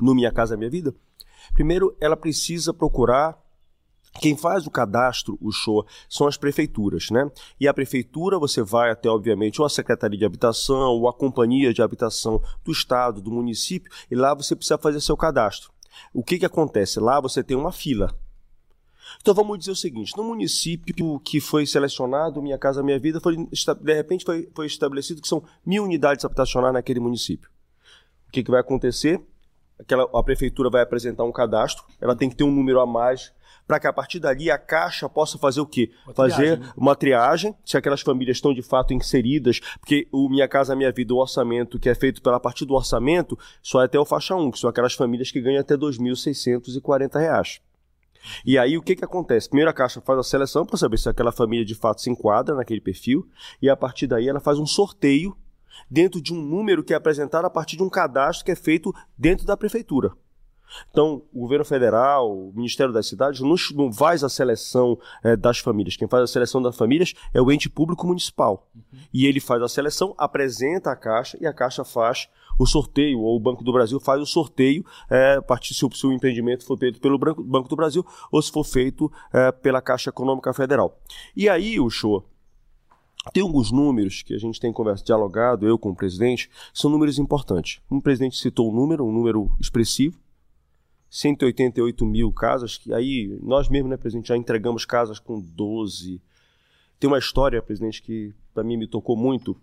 No 0.00 0.14
Minha 0.14 0.32
Casa 0.32 0.56
Minha 0.56 0.70
Vida? 0.70 0.94
Primeiro, 1.54 1.96
ela 2.00 2.16
precisa 2.16 2.72
procurar 2.72 3.38
quem 4.20 4.36
faz 4.36 4.66
o 4.66 4.70
cadastro, 4.70 5.38
o 5.40 5.52
show, 5.52 5.86
são 6.08 6.26
as 6.26 6.36
prefeituras, 6.36 7.10
né? 7.10 7.30
E 7.60 7.68
a 7.68 7.74
prefeitura 7.74 8.38
você 8.38 8.62
vai 8.62 8.90
até, 8.90 9.08
obviamente, 9.08 9.60
ou 9.60 9.66
a 9.66 9.70
Secretaria 9.70 10.18
de 10.18 10.24
Habitação, 10.24 10.90
ou 10.90 11.08
a 11.08 11.12
Companhia 11.12 11.72
de 11.72 11.82
Habitação 11.82 12.42
do 12.64 12.72
Estado, 12.72 13.20
do 13.20 13.30
município, 13.30 13.90
e 14.10 14.14
lá 14.14 14.34
você 14.34 14.56
precisa 14.56 14.78
fazer 14.78 15.00
seu 15.00 15.16
cadastro. 15.16 15.70
O 16.12 16.22
que, 16.22 16.38
que 16.38 16.46
acontece? 16.46 16.98
Lá 16.98 17.20
você 17.20 17.42
tem 17.42 17.56
uma 17.56 17.72
fila. 17.72 18.14
Então 19.20 19.34
vamos 19.34 19.58
dizer 19.58 19.70
o 19.70 19.76
seguinte: 19.76 20.16
no 20.16 20.24
município 20.24 21.18
que 21.20 21.40
foi 21.40 21.66
selecionado, 21.66 22.42
Minha 22.42 22.58
Casa 22.58 22.82
Minha 22.82 22.98
Vida, 22.98 23.20
foi, 23.20 23.36
de 23.36 23.94
repente 23.94 24.24
foi, 24.24 24.48
foi 24.54 24.66
estabelecido 24.66 25.22
que 25.22 25.28
são 25.28 25.42
mil 25.64 25.84
unidades 25.84 26.24
habitacionais 26.24 26.74
naquele 26.74 27.00
município. 27.00 27.48
O 28.28 28.32
que, 28.32 28.42
que 28.42 28.50
vai 28.50 28.60
acontecer? 28.60 29.20
Aquela, 29.78 30.08
a 30.12 30.22
prefeitura 30.22 30.70
vai 30.70 30.82
apresentar 30.82 31.24
um 31.24 31.32
cadastro, 31.32 31.84
ela 32.00 32.16
tem 32.16 32.28
que 32.28 32.36
ter 32.36 32.44
um 32.44 32.50
número 32.52 32.80
a 32.80 32.86
mais 32.86 33.32
para 33.68 33.78
que 33.78 33.86
a 33.86 33.92
partir 33.92 34.18
dali 34.18 34.50
a 34.50 34.56
Caixa 34.56 35.06
possa 35.10 35.36
fazer 35.36 35.60
o 35.60 35.66
quê? 35.66 35.90
Uma 36.06 36.14
fazer 36.14 36.36
triagem, 36.36 36.58
né? 36.58 36.72
uma 36.74 36.96
triagem, 36.96 37.54
se 37.66 37.76
aquelas 37.76 38.00
famílias 38.00 38.38
estão 38.38 38.54
de 38.54 38.62
fato 38.62 38.94
inseridas, 38.94 39.60
porque 39.78 40.08
o 40.10 40.28
Minha 40.30 40.48
Casa 40.48 40.74
Minha 40.74 40.90
Vida, 40.90 41.12
o 41.12 41.18
orçamento 41.18 41.78
que 41.78 41.90
é 41.90 41.94
feito 41.94 42.22
pela 42.22 42.40
partir 42.40 42.64
do 42.64 42.72
orçamento, 42.72 43.38
só 43.62 43.82
é 43.82 43.84
até 43.84 43.98
o 43.98 44.06
faixa 44.06 44.34
1, 44.34 44.52
que 44.52 44.58
são 44.58 44.70
aquelas 44.70 44.94
famílias 44.94 45.30
que 45.30 45.40
ganham 45.40 45.60
até 45.60 45.74
R$ 45.74 45.80
2.640. 45.80 47.60
E 48.44 48.58
aí 48.58 48.76
o 48.76 48.82
que, 48.82 48.96
que 48.96 49.04
acontece? 49.04 49.48
Primeiro 49.48 49.70
a 49.70 49.74
Caixa 49.74 50.00
faz 50.00 50.18
a 50.18 50.22
seleção 50.22 50.64
para 50.64 50.78
saber 50.78 50.98
se 50.98 51.08
aquela 51.08 51.30
família 51.30 51.64
de 51.64 51.74
fato 51.74 52.00
se 52.00 52.10
enquadra 52.10 52.54
naquele 52.54 52.80
perfil, 52.80 53.28
e 53.60 53.68
a 53.68 53.76
partir 53.76 54.06
daí 54.06 54.28
ela 54.28 54.40
faz 54.40 54.58
um 54.58 54.66
sorteio 54.66 55.36
dentro 55.90 56.20
de 56.20 56.32
um 56.32 56.40
número 56.40 56.82
que 56.82 56.92
é 56.92 56.96
apresentado 56.96 57.44
a 57.44 57.50
partir 57.50 57.76
de 57.76 57.82
um 57.82 57.88
cadastro 57.88 58.44
que 58.44 58.52
é 58.52 58.56
feito 58.56 58.94
dentro 59.16 59.46
da 59.46 59.56
prefeitura. 59.56 60.12
Então, 60.90 61.22
o 61.32 61.40
governo 61.40 61.64
federal, 61.64 62.30
o 62.30 62.52
Ministério 62.54 62.92
das 62.92 63.06
Cidades, 63.06 63.40
não, 63.40 63.92
faz 63.92 64.22
a 64.22 64.28
seleção 64.28 64.98
é, 65.22 65.36
das 65.36 65.58
famílias. 65.58 65.96
Quem 65.96 66.08
faz 66.08 66.24
a 66.24 66.26
seleção 66.26 66.60
das 66.60 66.76
famílias 66.76 67.14
é 67.32 67.40
o 67.40 67.50
ente 67.50 67.68
público 67.68 68.06
municipal. 68.06 68.68
Uhum. 68.74 68.98
E 69.12 69.26
ele 69.26 69.40
faz 69.40 69.62
a 69.62 69.68
seleção, 69.68 70.14
apresenta 70.18 70.90
a 70.90 70.96
Caixa 70.96 71.38
e 71.40 71.46
a 71.46 71.52
Caixa 71.52 71.84
faz 71.84 72.28
o 72.58 72.66
sorteio, 72.66 73.20
ou 73.20 73.36
o 73.36 73.40
Banco 73.40 73.62
do 73.62 73.72
Brasil 73.72 74.00
faz 74.00 74.20
o 74.20 74.26
sorteio, 74.26 74.84
é, 75.08 75.34
a 75.34 75.42
partir 75.42 75.74
se 75.74 75.84
o, 75.84 75.90
se 75.92 76.06
o 76.06 76.12
empreendimento 76.12 76.66
for 76.66 76.76
feito 76.76 77.00
pelo 77.00 77.16
Banco 77.16 77.68
do 77.68 77.76
Brasil 77.76 78.04
ou 78.32 78.42
se 78.42 78.50
for 78.50 78.64
feito 78.64 79.10
é, 79.32 79.52
pela 79.52 79.80
Caixa 79.80 80.10
Econômica 80.10 80.52
Federal. 80.52 81.00
E 81.36 81.48
aí, 81.48 81.78
o 81.78 81.88
show 81.88 82.24
tem 83.32 83.42
alguns 83.42 83.70
números 83.70 84.22
que 84.22 84.34
a 84.34 84.38
gente 84.38 84.60
tem 84.60 84.72
conversa, 84.72 85.04
dialogado, 85.04 85.66
eu 85.66 85.78
com 85.78 85.90
o 85.90 85.96
presidente, 85.96 86.50
são 86.72 86.90
números 86.90 87.18
importantes. 87.18 87.80
Um 87.90 88.00
presidente 88.00 88.38
citou 88.38 88.70
um 88.70 88.74
número, 88.74 89.04
um 89.04 89.12
número 89.12 89.50
expressivo, 89.60 90.18
188 91.10 92.04
mil 92.04 92.32
casas, 92.32 92.76
que 92.76 92.92
aí 92.92 93.38
nós 93.42 93.68
mesmos, 93.68 93.90
né, 93.90 93.96
presidente, 93.96 94.28
já 94.28 94.36
entregamos 94.36 94.84
casas 94.84 95.18
com 95.18 95.40
12. 95.40 96.20
Tem 96.98 97.08
uma 97.08 97.18
história, 97.18 97.62
presidente, 97.62 98.02
que 98.02 98.34
para 98.52 98.62
mim 98.62 98.76
me 98.76 98.86
tocou 98.86 99.16
muito. 99.16 99.56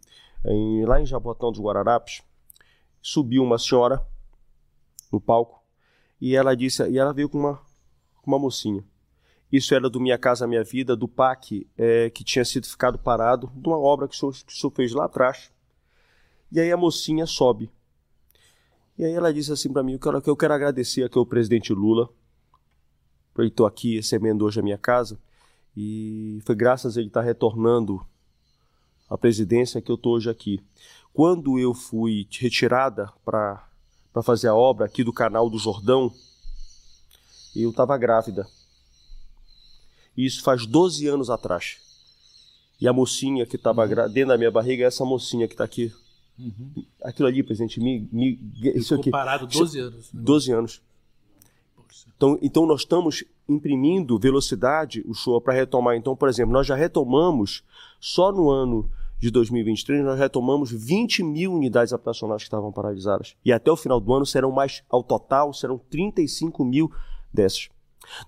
Em, 0.46 0.86
lá 0.86 1.02
em 1.02 1.06
Jabotão 1.06 1.52
dos 1.52 1.62
Guararapes, 1.62 2.22
subiu 3.02 3.44
uma 3.44 3.58
senhora 3.58 4.06
no 5.12 5.20
palco 5.20 5.64
e 6.20 6.36
ela 6.36 6.56
disse, 6.56 6.88
e 6.90 6.98
ela 6.98 7.14
veio 7.14 7.30
com 7.30 7.38
uma, 7.38 7.62
uma 8.26 8.40
mocinha. 8.40 8.84
Isso 9.52 9.74
era 9.74 9.90
do 9.90 10.00
Minha 10.00 10.18
Casa 10.18 10.48
Minha 10.48 10.64
Vida, 10.64 10.96
do 10.96 11.08
PAC, 11.08 11.68
é, 11.78 12.10
que 12.10 12.24
tinha 12.24 12.44
sido 12.44 12.68
ficado 12.68 12.98
parado, 12.98 13.52
de 13.56 13.68
uma 13.68 13.78
obra 13.78 14.08
que 14.08 14.16
o, 14.16 14.18
senhor, 14.18 14.34
que 14.34 14.54
o 14.54 14.56
senhor 14.56 14.72
fez 14.72 14.92
lá 14.92 15.06
atrás. 15.06 15.52
E 16.52 16.60
aí 16.60 16.72
a 16.72 16.78
mocinha 16.78 17.26
sobe. 17.26 17.70
E 18.98 19.04
aí 19.04 19.12
ela 19.12 19.34
disse 19.34 19.52
assim 19.52 19.72
para 19.72 19.84
mim, 19.84 19.98
que 19.98 20.30
eu 20.30 20.38
quero 20.38 20.54
agradecer 20.54 21.04
aqui 21.04 21.18
ao 21.18 21.26
presidente 21.26 21.74
Lula 21.74 22.10
Ele 23.38 23.50
estou 23.50 23.66
aqui 23.66 23.98
recebendo 23.98 24.46
hoje 24.46 24.60
a 24.60 24.64
minha 24.64 24.78
casa 24.78 25.20
e 25.76 26.40
foi 26.46 26.56
graças 26.56 26.96
a 26.96 27.02
ele 27.02 27.10
estar 27.10 27.22
retornando 27.22 28.06
à 29.10 29.18
presidência 29.18 29.82
que 29.82 29.92
eu 29.92 29.96
estou 29.96 30.14
hoje 30.14 30.30
aqui. 30.30 30.64
Quando 31.14 31.60
eu 31.60 31.74
fui 31.74 32.28
retirada 32.40 33.12
para 33.24 33.68
fazer 34.24 34.48
a 34.48 34.56
obra 34.56 34.86
aqui 34.86 35.04
do 35.04 35.12
canal 35.12 35.50
do 35.50 35.60
Jordão, 35.60 36.12
eu 37.54 37.70
estava 37.70 37.98
grávida. 37.98 38.48
Isso 40.18 40.44
faz 40.44 40.66
12 40.66 41.08
anos 41.08 41.30
atrás. 41.30 41.78
E 42.80 42.88
a 42.88 42.94
mocinha 42.94 43.46
que 43.46 43.56
estava 43.56 43.86
uhum. 43.86 44.12
dentro 44.12 44.30
da 44.30 44.38
minha 44.38 44.52
barriga 44.52 44.84
é 44.84 44.88
essa 44.88 45.06
mocinha 45.06 45.48
que 45.48 45.54
está 45.54 45.64
aqui. 45.64 45.92
Uhum. 46.38 46.84
Aquilo 47.02 47.28
ali, 47.28 47.42
presidente, 47.44 47.80
me, 47.80 48.08
me, 48.12 48.40
isso 48.76 48.96
aqui. 48.96 49.10
parado 49.10 49.48
12 49.48 49.80
anos. 49.80 50.14
Né? 50.14 50.22
12 50.22 50.52
anos. 50.52 50.82
Então, 52.16 52.38
então 52.42 52.66
nós 52.66 52.82
estamos 52.82 53.24
imprimindo 53.48 54.20
velocidade 54.20 55.04
o 55.08 55.14
show 55.14 55.40
para 55.40 55.54
retomar. 55.54 55.96
Então, 55.96 56.16
por 56.16 56.28
exemplo, 56.28 56.54
nós 56.54 56.68
já 56.68 56.76
retomamos, 56.76 57.64
só 58.00 58.32
no 58.32 58.50
ano 58.50 58.90
de 59.20 59.32
2023, 59.32 60.04
nós 60.04 60.20
retomamos 60.20 60.72
20 60.72 61.24
mil 61.24 61.54
unidades 61.54 61.94
habitacionais 61.94 62.42
que 62.42 62.48
estavam 62.48 62.72
paralisadas. 62.72 63.36
E 63.46 63.52
até 63.52 63.72
o 63.72 63.78
final 63.78 64.00
do 64.00 64.14
ano 64.14 64.26
serão 64.26 64.52
mais, 64.52 64.84
ao 64.90 65.04
total, 65.04 65.54
serão 65.54 65.78
35 65.78 66.66
mil 66.66 66.92
dessas. 67.34 67.70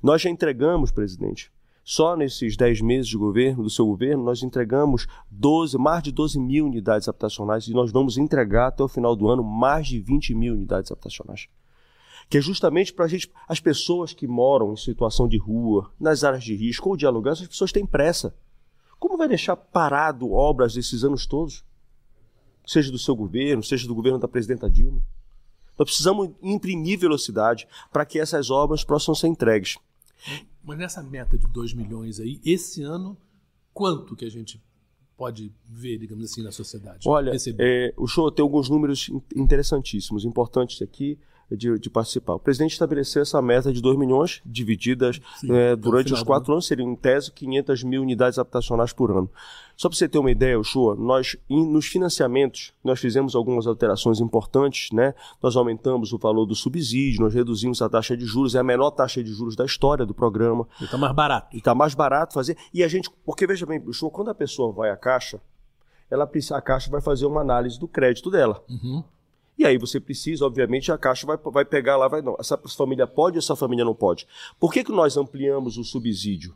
Nós 0.01 0.21
já 0.21 0.29
entregamos, 0.29 0.91
presidente, 0.91 1.51
só 1.89 2.17
nesses 2.17 2.57
10 2.57 2.81
meses 2.81 3.07
de 3.07 3.15
governo, 3.15 3.63
do 3.63 3.69
seu 3.69 3.85
governo, 3.85 4.21
nós 4.21 4.43
entregamos 4.43 5.07
12, 5.31 5.77
mais 5.77 6.03
de 6.03 6.11
12 6.11 6.37
mil 6.37 6.65
unidades 6.65 7.07
habitacionais 7.07 7.65
e 7.65 7.71
nós 7.71 7.93
vamos 7.93 8.17
entregar 8.17 8.67
até 8.67 8.83
o 8.83 8.89
final 8.89 9.15
do 9.15 9.29
ano 9.29 9.41
mais 9.41 9.87
de 9.87 9.97
20 10.01 10.35
mil 10.35 10.53
unidades 10.53 10.91
habitacionais. 10.91 11.47
Que 12.29 12.39
é 12.39 12.41
justamente 12.41 12.93
para 12.93 13.07
as 13.47 13.61
pessoas 13.61 14.11
que 14.11 14.27
moram 14.27 14.73
em 14.73 14.75
situação 14.75 15.29
de 15.29 15.37
rua, 15.37 15.89
nas 15.97 16.25
áreas 16.25 16.43
de 16.43 16.57
risco 16.57 16.89
ou 16.89 16.97
de 16.97 17.05
aluguel, 17.05 17.31
essas 17.31 17.47
pessoas 17.47 17.71
têm 17.71 17.85
pressa. 17.85 18.35
Como 18.99 19.15
vai 19.15 19.29
deixar 19.29 19.55
parado 19.55 20.33
obras 20.33 20.73
desses 20.73 21.05
anos 21.05 21.25
todos? 21.25 21.63
Seja 22.65 22.91
do 22.91 22.99
seu 22.99 23.15
governo, 23.15 23.63
seja 23.63 23.87
do 23.87 23.95
governo 23.95 24.19
da 24.19 24.27
presidenta 24.27 24.69
Dilma. 24.69 25.01
Nós 25.79 25.85
precisamos 25.85 26.31
imprimir 26.43 26.99
velocidade 26.99 27.65
para 27.93 28.05
que 28.05 28.19
essas 28.19 28.49
obras 28.51 28.83
possam 28.83 29.15
ser 29.15 29.27
entregues. 29.27 29.77
Mas 30.67 30.77
nessa 30.77 31.01
meta 31.01 31.37
de 31.37 31.47
2 31.47 31.73
milhões 31.73 32.19
aí, 32.19 32.41
esse 32.45 32.83
ano, 32.83 33.17
quanto 33.73 34.17
que 34.17 34.25
a 34.25 34.29
gente 34.29 34.61
pode 35.15 35.55
ver, 35.65 35.97
digamos 35.97 36.29
assim, 36.29 36.43
na 36.43 36.51
sociedade? 36.51 37.07
Olha, 37.07 37.31
é, 37.57 37.93
o 37.95 38.05
show 38.05 38.29
tem 38.29 38.43
alguns 38.43 38.69
números 38.69 39.09
interessantíssimos, 39.33 40.25
importantes 40.25 40.81
aqui 40.81 41.17
de, 41.49 41.79
de, 41.79 41.89
participar. 41.89 42.33
O 42.33 42.39
presidente 42.39 42.73
estabeleceu 42.73 43.21
essa 43.21 43.41
meta 43.41 43.71
de 43.71 43.81
2 43.81 43.97
milhões, 43.97 44.41
divididas 44.45 45.21
Sim, 45.37 45.53
é, 45.53 45.73
durante 45.73 46.13
os 46.13 46.21
quatro 46.21 46.51
anos, 46.51 46.67
seriam 46.67 46.91
em 46.91 46.95
tese 46.97 47.31
500 47.31 47.83
mil 47.83 48.01
unidades 48.01 48.37
habitacionais 48.37 48.91
por 48.91 49.09
ano. 49.09 49.31
Só 49.77 49.87
para 49.87 49.95
você 49.95 50.09
ter 50.09 50.17
uma 50.17 50.31
ideia, 50.31 50.59
Ushua, 50.59 50.95
nós 50.95 51.37
nos 51.47 51.85
financiamentos 51.85 52.73
nós 52.83 52.99
fizemos 52.99 53.35
algumas 53.35 53.67
alterações 53.67 54.19
importantes, 54.19 54.91
né? 54.91 55.13
Nós 55.41 55.55
aumentamos 55.55 56.11
o 56.11 56.17
valor 56.17 56.47
do 56.47 56.55
subsídio, 56.55 57.21
nós 57.21 57.33
reduzimos 57.33 57.79
a 57.83 57.87
taxa 57.87 58.17
de 58.17 58.25
juros, 58.25 58.55
é 58.55 58.59
a 58.59 58.63
menor 58.63 58.89
taxa 58.89 59.23
de 59.23 59.31
juros 59.31 59.55
da 59.55 59.63
história 59.63 60.03
do 60.03 60.15
programa. 60.15 60.67
E 60.81 60.85
está 60.85 60.97
mais 60.97 61.13
barato. 61.13 61.55
E 61.55 61.59
está 61.59 61.75
mais 61.75 61.93
barato 61.93 62.33
fazer. 62.33 62.57
E 62.73 62.83
a 62.83 62.87
gente, 62.87 63.07
porque 63.23 63.45
veja 63.45 63.67
bem, 63.67 63.79
Ushua, 63.85 64.09
quando 64.09 64.31
a 64.31 64.35
pessoa 64.35 64.73
vai 64.73 64.89
à 64.89 64.97
caixa, 64.97 65.39
ela 66.09 66.27
a 66.51 66.61
caixa 66.61 66.89
vai 66.89 67.01
fazer 67.01 67.27
uma 67.27 67.41
análise 67.41 67.79
do 67.79 67.87
crédito 67.87 68.31
dela. 68.31 68.63
Uhum. 68.67 69.03
E 69.57 69.65
aí 69.65 69.77
você 69.77 69.99
precisa, 69.99 70.45
obviamente, 70.45 70.91
a 70.91 70.97
Caixa 70.97 71.25
vai, 71.25 71.35
vai 71.37 71.65
pegar 71.65 71.97
lá, 71.97 72.07
vai 72.07 72.21
não. 72.21 72.35
Essa 72.39 72.57
família 72.77 73.07
pode, 73.07 73.39
essa 73.39 73.55
família 73.55 73.83
não 73.83 73.95
pode. 73.95 74.27
Por 74.59 74.71
que, 74.71 74.83
que 74.83 74.91
nós 74.91 75.17
ampliamos 75.17 75.77
o 75.77 75.83
subsídio? 75.83 76.55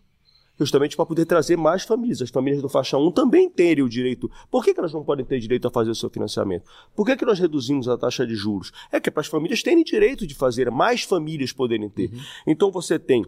Justamente 0.62 0.96
para 0.96 1.08
poder 1.08 1.26
trazer 1.26 1.58
mais 1.58 1.82
famílias. 1.82 2.22
As 2.22 2.30
famílias 2.30 2.62
do 2.62 2.70
faixa 2.70 2.96
1 2.96 3.12
também 3.14 3.50
terem 3.50 3.84
o 3.84 3.90
direito. 3.90 4.30
Por 4.52 4.64
que, 4.64 4.76
que 4.76 4.80
elas 4.80 4.94
não 4.94 5.04
podem 5.04 5.26
ter 5.26 5.40
direito 5.40 5.68
a 5.68 5.72
fazer 5.72 5.90
o 5.90 5.96
seu 5.96 6.08
financiamento? 6.08 6.70
Por 6.96 7.04
que, 7.04 7.18
que 7.18 7.26
nós 7.26 7.40
reduzimos 7.40 7.90
a 7.90 7.98
taxa 7.98 8.28
de 8.28 8.36
juros? 8.36 8.72
É 8.92 9.00
que 9.00 9.10
é 9.10 9.12
para 9.12 9.22
as 9.22 9.28
famílias 9.28 9.64
terem 9.64 9.84
direito 9.84 10.28
de 10.28 10.36
fazer, 10.36 10.70
mais 10.70 11.02
famílias 11.02 11.52
poderem 11.52 11.90
ter. 11.90 12.12
Uhum. 12.12 12.20
Então 12.46 12.72
você 12.72 13.00
tem 13.00 13.26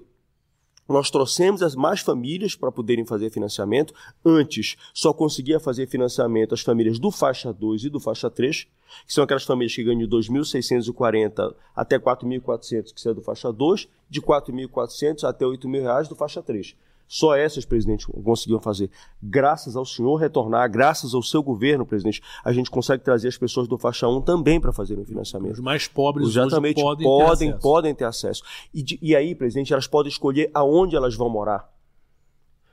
nós 0.87 1.09
trouxemos 1.09 1.63
as 1.63 1.75
mais 1.75 2.01
famílias 2.01 2.55
para 2.55 2.71
poderem 2.71 3.05
fazer 3.05 3.29
financiamento. 3.29 3.93
Antes, 4.23 4.75
só 4.93 5.13
conseguia 5.13 5.59
fazer 5.59 5.87
financiamento 5.87 6.53
as 6.53 6.61
famílias 6.61 6.99
do 6.99 7.09
faixa 7.09 7.53
2 7.53 7.85
e 7.85 7.89
do 7.89 7.99
faixa 7.99 8.29
3, 8.29 8.67
que 9.07 9.13
são 9.13 9.23
aquelas 9.23 9.45
famílias 9.45 9.73
que 9.73 9.83
ganham 9.83 9.99
de 9.99 10.07
2.640 10.07 11.55
até 11.73 11.97
4.400, 11.97 12.93
que 12.93 12.99
são 12.99 13.13
do 13.13 13.21
faixa 13.21 13.51
2, 13.51 13.87
de 14.09 14.21
4.400 14.21 15.23
até 15.23 15.45
8.000 15.45 15.81
reais 15.81 16.07
do 16.07 16.15
faixa 16.15 16.43
3. 16.43 16.75
Só 17.13 17.35
essas, 17.35 17.63
presidente, 17.63 18.07
conseguiam 18.07 18.59
fazer. 18.59 18.89
Graças 19.21 19.75
ao 19.75 19.85
senhor 19.85 20.15
retornar, 20.15 20.67
graças 20.67 21.13
ao 21.13 21.21
seu 21.21 21.43
governo, 21.43 21.85
presidente, 21.85 22.23
a 22.43 22.51
gente 22.51 22.71
consegue 22.71 23.03
trazer 23.03 23.27
as 23.27 23.37
pessoas 23.37 23.67
do 23.67 23.77
faixa 23.77 24.07
1 24.07 24.21
também 24.21 24.59
para 24.59 24.73
fazerem 24.73 25.03
o 25.03 25.05
financiamento. 25.05 25.53
Os 25.53 25.59
mais 25.59 25.87
pobres 25.87 26.29
Exatamente, 26.29 26.81
podem, 26.81 27.05
podem, 27.05 27.51
ter 27.51 27.59
podem 27.59 27.93
ter 27.93 28.05
acesso. 28.05 28.41
E, 28.73 28.97
e 28.99 29.15
aí, 29.15 29.35
presidente, 29.35 29.71
elas 29.71 29.85
podem 29.85 30.09
escolher 30.09 30.49
aonde 30.55 30.95
elas 30.95 31.13
vão 31.13 31.29
morar 31.29 31.71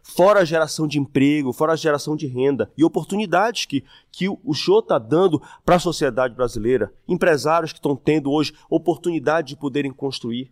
fora 0.03 0.41
a 0.41 0.45
geração 0.45 0.89
de 0.89 0.99
emprego, 0.99 1.53
fora 1.53 1.75
a 1.75 1.77
geração 1.77 2.17
de 2.17 2.27
renda 2.27 2.73
e 2.79 2.83
oportunidades 2.83 3.67
que, 3.67 3.85
que 4.11 4.27
o 4.27 4.55
senhor 4.55 4.79
está 4.79 4.99
dando 4.99 5.41
para 5.67 5.77
a 5.77 5.79
sociedade 5.79 6.35
brasileira. 6.35 6.91
Empresários 7.07 7.73
que 7.73 7.79
estão 7.79 7.95
tendo 7.95 8.33
hoje 8.33 8.55
oportunidade 8.71 9.49
de 9.49 9.57
poderem 9.57 9.93
construir 9.93 10.51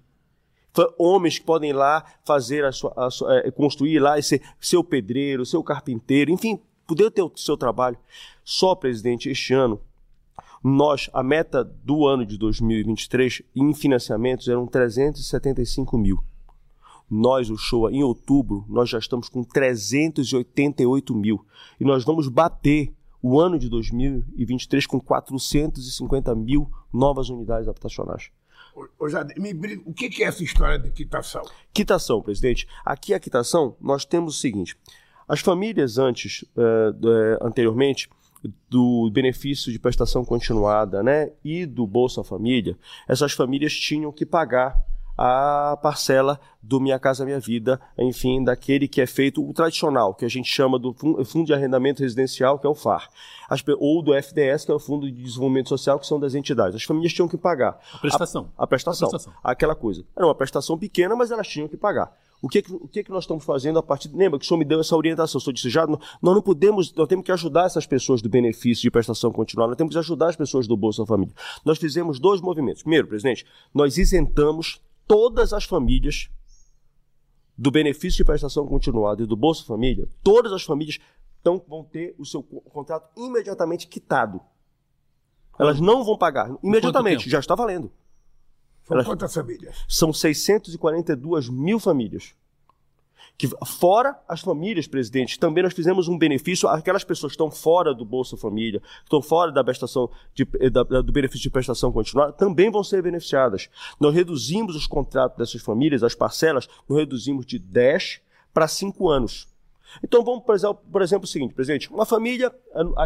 homens 0.99 1.39
que 1.39 1.45
podem 1.45 1.71
ir 1.71 1.75
lá 1.75 2.05
fazer 2.25 2.65
a 2.65 2.73
sua, 2.73 2.93
a 2.97 3.11
sua 3.11 3.39
é, 3.39 3.51
construir 3.51 3.99
lá 3.99 4.19
e 4.19 4.23
ser 4.23 4.43
seu 4.61 4.85
pedreiro, 4.85 5.45
seu 5.45 5.63
carpinteiro, 5.63 6.31
enfim, 6.31 6.61
poder 6.87 7.11
ter 7.11 7.23
o 7.23 7.33
seu 7.37 7.57
trabalho. 7.57 7.99
Só, 8.45 8.75
presidente, 8.75 9.29
este 9.29 9.53
ano, 9.53 9.81
nós, 10.63 11.09
a 11.13 11.23
meta 11.23 11.65
do 11.65 12.07
ano 12.07 12.25
de 12.25 12.37
2023 12.37 13.43
em 13.55 13.75
financiamentos 13.75 14.49
eram 14.49 14.67
375 14.67 15.97
mil. 15.99 16.19
Nós, 17.11 17.49
o 17.49 17.57
show, 17.57 17.89
em 17.91 18.03
outubro, 18.03 18.65
nós 18.69 18.91
já 18.91 18.99
estamos 18.99 19.29
com 19.29 19.43
388 19.43 21.15
mil. 21.15 21.45
E 21.81 21.85
nós 21.85 22.05
vamos 22.05 22.29
bater 22.29 22.93
o 23.23 23.41
ano 23.41 23.59
de 23.59 23.69
2023 23.69 24.87
com 24.87 25.01
450 25.01 26.35
mil 26.35 26.71
novas 26.93 27.31
unidades 27.31 27.69
habitacionais. 27.69 28.31
Ô, 28.99 29.09
Jade, 29.09 29.35
me 29.41 29.53
o 29.85 29.93
que 29.93 30.23
é 30.23 30.27
essa 30.27 30.43
história 30.43 30.79
de 30.79 30.91
quitação? 30.91 31.43
Quitação, 31.73 32.23
presidente. 32.23 32.67
Aqui 32.85 33.13
a 33.13 33.21
quitação, 33.21 33.77
nós 33.81 34.05
temos 34.05 34.37
o 34.37 34.41
seguinte: 34.41 34.77
as 35.27 35.41
famílias 35.41 35.99
antes, 35.99 36.43
uh, 36.57 37.45
anteriormente, 37.45 38.09
do 38.69 39.11
benefício 39.11 39.73
de 39.73 39.79
prestação 39.79 40.25
continuada 40.25 41.03
né, 41.03 41.33
e 41.45 41.67
do 41.67 41.87
Bolsa 41.87 42.23
Família, 42.23 42.79
essas 43.09 43.33
famílias 43.33 43.73
tinham 43.75 44.13
que 44.13 44.25
pagar 44.25 44.77
a 45.19 45.77
parcela 45.83 46.39
do 46.63 46.79
Minha 46.79 46.99
Casa 46.99 47.25
Minha 47.25 47.41
Vida, 47.41 47.81
enfim, 47.99 48.45
daquele 48.45 48.87
que 48.87 49.01
é 49.01 49.07
feito 49.07 49.45
o 49.45 49.53
tradicional, 49.53 50.15
que 50.15 50.25
a 50.25 50.29
gente 50.29 50.49
chama 50.49 50.79
do 50.79 50.95
Fundo 51.25 51.47
de 51.47 51.53
Arrendamento 51.53 52.03
Residencial, 52.03 52.57
que 52.59 52.67
é 52.67 52.71
o 52.71 52.75
FAR, 52.75 53.11
As, 53.51 53.65
ou 53.79 54.01
do 54.01 54.15
FDS, 54.15 54.65
que 54.65 54.71
é 54.71 54.75
o 54.75 54.79
Fundo 54.79 55.11
de 55.11 55.23
Desenvolvimento 55.23 55.71
Social, 55.71 55.99
que 55.99 56.07
são 56.07 56.21
das 56.21 56.37
entidades. 56.37 56.77
As 56.77 56.85
famílias 56.85 57.13
tinham 57.13 57.27
que 57.27 57.37
pagar. 57.37 57.81
A 57.93 57.99
prestação. 57.99 58.53
A, 58.57 58.63
a 58.63 58.67
prestação. 58.67 59.09
A 59.09 59.11
prestação. 59.11 59.33
Aquela 59.43 59.75
coisa. 59.75 60.05
Era 60.17 60.25
uma 60.25 60.35
prestação 60.35 60.79
pequena, 60.79 61.17
mas 61.17 61.33
elas 61.33 61.49
tinham 61.49 61.67
que 61.67 61.77
pagar. 61.77 62.17
O 62.41 62.49
que, 62.49 62.63
o 62.71 62.87
que, 62.87 63.03
que 63.03 63.11
nós 63.11 63.25
estamos 63.25 63.45
fazendo 63.45 63.81
a 63.81 63.83
partir. 63.83 64.09
Lembra 64.15 64.39
que 64.39 64.45
o 64.45 64.49
senhor 64.49 64.59
me 64.59 64.65
deu 64.65 64.79
essa 64.79 64.95
orientação? 64.95 65.39
O 65.39 65.43
senhor 65.43 65.55
disse 65.55 65.69
já, 65.69 65.85
nós 65.85 65.99
não 66.23 66.41
podemos, 66.41 66.95
nós 66.95 67.09
temos 67.09 67.25
que 67.25 67.33
ajudar 67.33 67.67
essas 67.67 67.85
pessoas 67.85 68.23
do 68.23 68.29
benefício 68.29 68.83
de 68.83 68.91
prestação 68.93 69.33
continuada, 69.33 69.71
nós 69.71 69.77
temos 69.77 69.93
que 69.93 69.99
ajudar 69.99 70.29
as 70.29 70.37
pessoas 70.37 70.69
do 70.69 70.77
Bolsa 70.77 71.05
Família. 71.05 71.35
Nós 71.65 71.79
fizemos 71.79 72.21
dois 72.21 72.41
movimentos. 72.41 72.83
Primeiro, 72.83 73.09
presidente, 73.09 73.45
nós 73.75 73.99
isentamos 73.99 74.81
todas 75.09 75.53
as 75.53 75.65
famílias 75.65 76.31
do 77.57 77.71
benefício 77.71 78.19
de 78.19 78.25
prestação 78.25 78.67
continuada 78.67 79.23
e 79.23 79.27
do 79.27 79.35
Bolsa 79.35 79.65
Família, 79.65 80.09
todas 80.23 80.53
as 80.53 80.63
famílias 80.63 80.99
tão, 81.43 81.61
vão 81.67 81.83
ter 81.83 82.15
o 82.19 82.25
seu 82.25 82.43
contrato 82.43 83.11
imediatamente 83.17 83.89
quitado. 83.89 84.41
Elas 85.59 85.81
não 85.81 86.05
vão 86.05 86.17
pagar 86.17 86.57
imediatamente, 86.63 87.29
já 87.29 87.41
está 87.41 87.57
valendo. 87.57 87.91
São 88.85 88.97
Elas, 88.97 89.07
quantas 89.07 89.35
famílias? 89.35 89.85
São 89.89 90.13
642 90.13 91.49
mil 91.49 91.81
famílias 91.81 92.35
que 93.39 93.47
fora 93.65 94.19
as 94.29 94.41
famílias, 94.41 94.89
presidente, 94.89 95.39
também 95.39 95.63
nós 95.63 95.73
fizemos 95.73 96.09
um 96.09 96.19
benefício 96.19 96.69
àquelas 96.69 97.05
pessoas 97.05 97.31
que 97.31 97.35
estão 97.35 97.53
fora 97.53 97.95
do 97.95 98.05
Bolsa 98.05 98.37
Família, 98.37 98.81
que 98.81 99.05
estão 99.05 99.23
fora 99.23 99.53
da 99.53 99.63
prestação 99.63 100.11
de, 100.35 100.45
da, 100.69 100.83
do 100.83 101.13
benefício 101.13 101.43
de 101.43 101.51
prestação 101.51 101.93
continuada, 101.93 102.33
também 102.33 102.69
vão 102.69 102.83
ser 102.83 103.01
beneficiadas. 103.01 103.71
Nós 104.01 104.13
reduzimos 104.13 104.75
os 104.75 104.89
contratos 104.89 105.39
dessas 105.39 105.63
famílias, 105.63 106.03
as 106.03 106.17
parcelas, 106.17 106.69
nós 106.89 106.99
reduzimos 106.99 107.47
de 107.47 107.61
10 107.61 108.21
para 108.53 108.67
5 108.67 109.09
anos. 109.09 109.47
Então 110.03 110.25
vamos, 110.25 110.45
por 110.45 110.57
exemplo, 110.57 110.83
por 110.91 111.01
exemplo, 111.01 111.25
o 111.25 111.29
seguinte, 111.29 111.55
presidente, 111.55 111.89
uma 111.93 112.05
família 112.05 112.53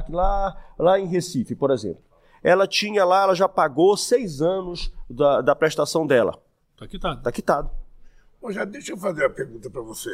lá, 0.08 0.56
lá 0.78 0.98
em 0.98 1.06
Recife, 1.06 1.54
por 1.54 1.70
exemplo, 1.70 2.00
ela 2.42 2.66
tinha 2.66 3.04
lá, 3.04 3.24
ela 3.24 3.34
já 3.34 3.46
pagou 3.46 3.98
seis 3.98 4.40
anos 4.40 4.90
da, 5.08 5.42
da 5.42 5.54
prestação 5.54 6.06
dela. 6.06 6.42
Está 6.74 6.88
quitado. 6.88 7.18
Está 7.18 7.32
quitado. 7.32 7.81
Bom, 8.42 8.50
já 8.50 8.64
deixa 8.64 8.90
eu 8.90 8.98
fazer 8.98 9.22
uma 9.22 9.30
pergunta 9.30 9.70
para 9.70 9.80
você. 9.80 10.10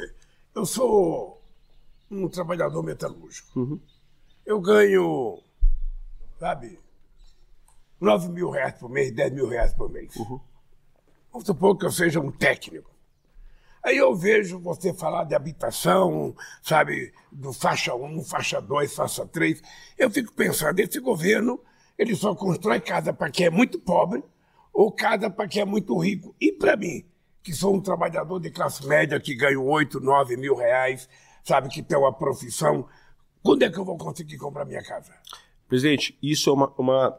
Eu 0.54 0.66
sou 0.66 1.40
um 2.11 2.28
trabalhador 2.28 2.82
metalúrgico. 2.82 3.58
Uhum. 3.58 3.80
Eu 4.44 4.61
ganho, 4.61 5.42
sabe, 6.38 6.78
9 7.99 8.28
mil 8.28 8.50
reais 8.50 8.75
por 8.75 8.90
mês, 8.90 9.12
10 9.12 9.32
mil 9.32 9.49
reais 9.49 9.73
por 9.73 9.88
mês. 9.88 10.14
Uhum. 10.14 10.38
Vamos 11.32 11.47
supor 11.47 11.78
que 11.78 11.87
eu 11.87 11.90
seja 11.90 12.20
um 12.20 12.30
técnico. 12.30 12.90
Aí 13.82 13.97
eu 13.97 14.14
vejo 14.14 14.58
você 14.58 14.92
falar 14.92 15.25
de 15.25 15.35
habitação, 15.35 16.37
sabe, 16.62 17.14
do 17.32 17.50
faixa 17.54 17.94
1, 17.94 18.25
faixa 18.25 18.61
2, 18.61 18.94
faixa 18.94 19.25
3. 19.25 19.62
Eu 19.97 20.11
fico 20.11 20.35
pensando, 20.35 20.78
esse 20.80 21.00
governo, 21.00 21.58
ele 21.97 22.14
só 22.14 22.35
constrói 22.35 22.78
casa 22.78 23.11
para 23.11 23.30
quem 23.30 23.47
é 23.47 23.50
muito 23.50 23.78
pobre 23.78 24.23
ou 24.70 24.92
casa 24.92 25.30
para 25.30 25.49
quem 25.49 25.62
é 25.62 25.64
muito 25.64 25.97
rico. 25.97 26.35
E 26.38 26.52
para 26.52 26.76
mim, 26.76 27.06
que 27.49 27.55
sou 27.55 27.75
um 27.75 27.81
trabalhador 27.81 28.38
de 28.38 28.50
classe 28.50 28.87
média 28.87 29.19
que 29.19 29.35
ganho 29.35 29.64
8, 29.64 30.00
9 30.00 30.37
mil 30.37 30.55
reais, 30.55 31.09
sabe, 31.43 31.71
que 31.71 31.83
tem 31.83 31.97
uma 31.97 32.12
profissão, 32.12 32.87
quando 33.43 33.62
é 33.62 33.71
que 33.71 33.78
eu 33.78 33.87
vou 33.87 33.97
conseguir 33.97 34.37
comprar 34.37 34.67
minha 34.67 34.83
casa? 34.83 35.14
Presidente, 35.67 36.19
isso 36.23 36.50
é 36.50 36.52
uma, 36.52 36.71
uma 36.76 37.19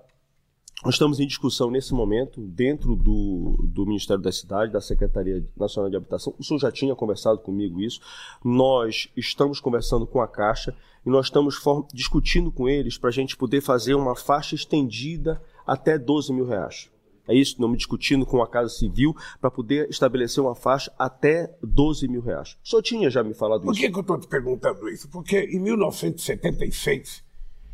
nós 0.86 0.94
estamos 0.94 1.20
em 1.20 1.26
discussão 1.26 1.72
nesse 1.72 1.96
momento, 1.96 2.40
dentro 2.42 2.96
do, 2.96 3.58
do 3.64 3.88
Ministério 3.88 4.22
da 4.22 4.32
Cidade, 4.32 4.72
da 4.72 4.80
Secretaria 4.80 5.44
Nacional 5.58 5.90
de 5.90 5.98
Habitação. 5.98 6.36
O 6.38 6.44
senhor 6.44 6.60
já 6.60 6.72
tinha 6.72 6.96
conversado 6.96 7.40
comigo 7.40 7.82
isso. 7.82 8.00
Nós 8.46 9.10
estamos 9.18 9.60
conversando 9.60 10.06
com 10.06 10.22
a 10.22 10.28
Caixa 10.28 10.76
e 11.04 11.10
nós 11.10 11.26
estamos 11.26 11.60
discutindo 11.92 12.52
com 12.52 12.70
eles 12.70 13.00
para 13.00 13.10
a 13.10 13.14
gente 13.14 13.36
poder 13.36 13.62
fazer 13.62 13.96
uma 13.96 14.16
faixa 14.16 14.54
estendida 14.54 15.42
até 15.66 15.98
12 15.98 16.32
mil 16.32 16.46
reais. 16.46 16.88
É 17.30 17.36
isso, 17.36 17.62
não 17.62 17.70
me 17.70 17.78
discutindo 17.78 18.26
com 18.26 18.42
a 18.42 18.48
Casa 18.48 18.70
Civil 18.70 19.16
para 19.40 19.52
poder 19.52 19.90
estabelecer 19.90 20.44
uma 20.44 20.56
faixa 20.56 20.92
até 20.98 21.56
12 21.62 22.08
mil 22.08 22.22
reais. 22.22 22.58
O 22.64 22.68
senhor 22.68 22.82
tinha 22.82 23.10
já 23.10 23.24
me 23.24 23.34
falado 23.34 23.62
Por 23.62 23.72
isso. 23.72 23.82
Por 23.82 23.88
que, 23.88 23.92
que 23.92 23.98
eu 23.98 24.02
estou 24.02 24.20
te 24.20 24.28
perguntando 24.28 24.90
isso? 24.90 25.08
Porque 25.10 25.40
em 25.40 25.60
1976 25.60 27.24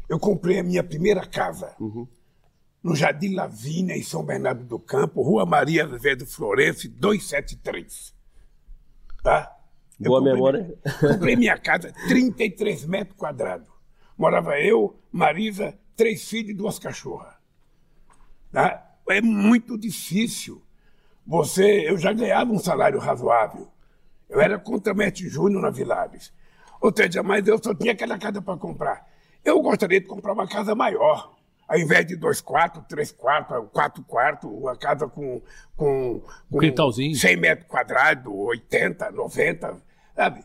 eu 0.10 0.20
comprei 0.20 0.60
a 0.60 0.64
minha 0.64 0.84
primeira 0.84 1.26
casa. 1.26 1.74
Uhum 1.80 2.08
no 2.86 2.96
Jardim 2.96 3.34
Lavínia, 3.34 3.98
em 3.98 4.04
São 4.04 4.24
Bernardo 4.24 4.64
do 4.64 4.78
Campo, 4.78 5.24
Rua 5.24 5.44
Maria 5.44 5.86
Azevedo 5.86 6.24
Florencio, 6.24 6.88
273. 6.92 8.14
Tá? 9.24 9.58
Eu 10.00 10.06
Boa 10.06 10.20
comprei, 10.20 10.34
memória. 10.36 10.80
Comprei 11.02 11.36
minha 11.36 11.58
casa, 11.58 11.92
33 12.08 12.86
metros 12.86 13.18
quadrados. 13.18 13.68
Morava 14.16 14.60
eu, 14.60 15.00
Marisa, 15.12 15.76
três 15.96 16.30
filhos 16.30 16.52
e 16.52 16.54
duas 16.54 16.78
cachorras. 16.78 17.34
Tá? 18.52 18.85
É 19.10 19.22
muito 19.22 19.78
difícil. 19.78 20.62
Você, 21.26 21.90
eu 21.90 21.98
já 21.98 22.14
ganhava 22.14 22.52
um 22.52 22.60
salário 22.60 23.00
razoável. 23.00 23.68
Eu 24.30 24.40
era 24.42 24.58
contramestre 24.58 25.28
júnior 25.28 25.62
na 25.62 25.70
Vilares. 25.70 26.34
Ou 26.82 26.94
seja, 26.96 27.24
mas 27.24 27.48
eu 27.48 27.62
só 27.62 27.74
tinha 27.74 27.94
aquela 27.94 28.18
casa 28.18 28.42
para 28.42 28.58
comprar. 28.58 29.08
Eu 29.44 29.62
gostaria 29.62 30.00
de 30.00 30.08
comprar 30.08 30.34
uma 30.34 30.48
casa 30.48 30.76
maior 30.76 31.36
ao 31.68 31.80
invés 31.80 32.06
de 32.06 32.16
dois 32.16 32.42
quartos, 32.42 32.84
três 32.88 33.12
quartos, 33.12 33.68
quatro 33.72 34.04
quartos, 34.04 34.50
uma 34.50 34.76
casa 34.76 35.08
com, 35.08 35.42
com, 35.76 36.22
com 36.50 36.60
Quintalzinho. 36.60 37.16
100 37.16 37.38
metros 37.38 37.68
quadrados, 37.68 38.32
80, 38.32 39.12
90, 39.12 39.78
sabe? 40.16 40.44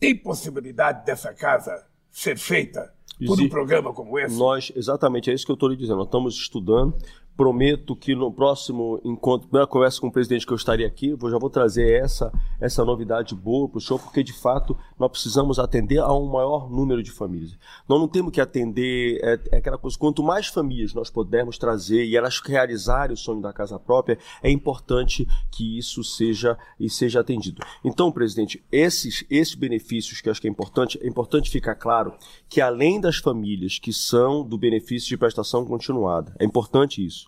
Tem 0.00 0.16
possibilidade 0.16 1.04
dessa 1.04 1.34
casa 1.34 1.86
ser 2.10 2.38
feita 2.38 2.92
por 3.26 3.40
um 3.40 3.48
programa 3.48 3.92
como 3.92 4.18
esse? 4.18 4.38
Nós, 4.38 4.72
exatamente, 4.74 5.30
é 5.30 5.34
isso 5.34 5.44
que 5.44 5.52
eu 5.52 5.54
estou 5.54 5.68
lhe 5.68 5.76
dizendo. 5.76 5.98
Nós 5.98 6.06
estamos 6.06 6.34
estudando 6.34 6.96
Prometo 7.38 7.94
que 7.94 8.16
no 8.16 8.32
próximo 8.32 9.00
encontro, 9.04 9.46
primeira 9.46 9.64
conversa 9.64 10.00
com 10.00 10.08
o 10.08 10.12
presidente 10.12 10.44
que 10.44 10.52
eu 10.52 10.56
estaria 10.56 10.84
aqui, 10.84 11.10
eu 11.10 11.30
já 11.30 11.38
vou 11.38 11.48
trazer 11.48 11.88
essa, 12.02 12.32
essa 12.60 12.84
novidade 12.84 13.32
boa 13.32 13.68
para 13.68 13.78
o 13.78 13.80
senhor, 13.80 14.00
porque 14.00 14.24
de 14.24 14.32
fato 14.32 14.76
nós 14.98 15.08
precisamos 15.08 15.60
atender 15.60 15.98
a 15.98 16.12
um 16.12 16.26
maior 16.26 16.68
número 16.68 17.00
de 17.00 17.12
famílias. 17.12 17.56
Nós 17.88 18.00
não 18.00 18.08
temos 18.08 18.32
que 18.32 18.40
atender 18.40 19.20
é, 19.22 19.38
é 19.52 19.58
aquela 19.58 19.78
coisa, 19.78 19.96
quanto 19.96 20.20
mais 20.20 20.48
famílias 20.48 20.92
nós 20.92 21.10
pudermos 21.10 21.58
trazer 21.58 22.04
e 22.06 22.16
elas 22.16 22.40
realizarem 22.40 23.14
o 23.14 23.16
sonho 23.16 23.40
da 23.40 23.52
casa 23.52 23.78
própria, 23.78 24.18
é 24.42 24.50
importante 24.50 25.24
que 25.48 25.78
isso 25.78 26.02
seja 26.02 26.58
e 26.80 26.90
seja 26.90 27.20
atendido. 27.20 27.62
Então, 27.84 28.10
presidente, 28.10 28.64
esses, 28.72 29.24
esses 29.30 29.54
benefícios 29.54 30.20
que 30.20 30.28
acho 30.28 30.40
que 30.40 30.48
é 30.48 30.50
importante, 30.50 30.98
é 31.00 31.06
importante 31.06 31.50
ficar 31.50 31.76
claro 31.76 32.14
que 32.48 32.60
além 32.60 33.00
das 33.00 33.18
famílias 33.18 33.78
que 33.78 33.92
são 33.92 34.42
do 34.42 34.58
benefício 34.58 35.08
de 35.08 35.16
prestação 35.16 35.64
continuada, 35.64 36.34
é 36.40 36.44
importante 36.44 37.06
isso 37.06 37.27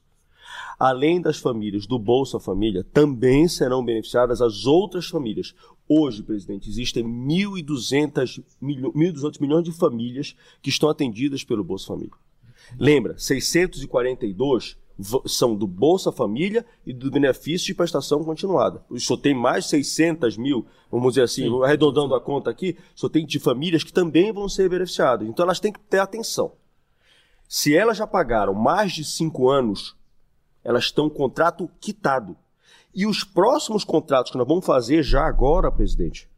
além 0.79 1.20
das 1.20 1.38
famílias 1.38 1.87
do 1.87 1.99
Bolsa 1.99 2.40
Família, 2.40 2.85
também 2.92 3.46
serão 3.49 3.85
beneficiadas 3.85 4.40
as 4.40 4.66
outras 4.66 5.07
famílias. 5.07 5.55
Hoje, 5.88 6.23
presidente, 6.23 6.68
existem 6.68 7.05
1.200 7.05 8.42
milho, 8.61 8.92
milhões 8.94 9.64
de 9.64 9.73
famílias 9.73 10.37
que 10.62 10.70
estão 10.70 10.88
atendidas 10.88 11.44
pelo 11.44 11.64
Bolsa 11.64 11.88
Família. 11.88 12.14
Lembra, 12.79 13.18
642 13.18 14.79
são 15.27 15.57
do 15.57 15.66
Bolsa 15.66 16.12
Família 16.12 16.64
e 16.87 16.92
do 16.92 17.11
benefício 17.11 17.66
de 17.66 17.75
prestação 17.75 18.23
continuada. 18.23 18.85
Só 18.99 19.16
tem 19.16 19.35
mais 19.35 19.66
600 19.66 20.37
mil, 20.37 20.66
vamos 20.90 21.14
dizer 21.14 21.23
assim, 21.23 21.44
Sim. 21.44 21.62
arredondando 21.62 22.14
a 22.14 22.20
conta 22.20 22.51
aqui, 22.51 22.77
só 22.94 23.09
tem 23.09 23.25
de 23.25 23.38
famílias 23.38 23.83
que 23.83 23.92
também 23.92 24.33
vão 24.33 24.49
ser 24.49 24.68
beneficiadas. 24.68 25.27
Então 25.27 25.44
elas 25.44 25.61
têm 25.61 25.73
que 25.73 25.81
ter 25.81 25.99
atenção. 25.99 26.53
Se 27.49 27.75
elas 27.75 27.96
já 27.96 28.07
pagaram 28.07 28.55
mais 28.55 28.92
de 28.92 29.05
cinco 29.05 29.49
anos 29.49 29.96
elas 30.64 30.85
estão 30.85 31.09
contrato 31.09 31.70
quitado. 31.81 32.37
E 32.94 33.07
os 33.07 33.23
próximos 33.23 33.85
contratos 33.85 34.33
que 34.33 34.38
nós 34.38 34.49
vamos 34.49 34.66
fazer 34.66 35.03
já 35.03 35.25
agora, 35.25 35.70
presidente, 35.70 36.29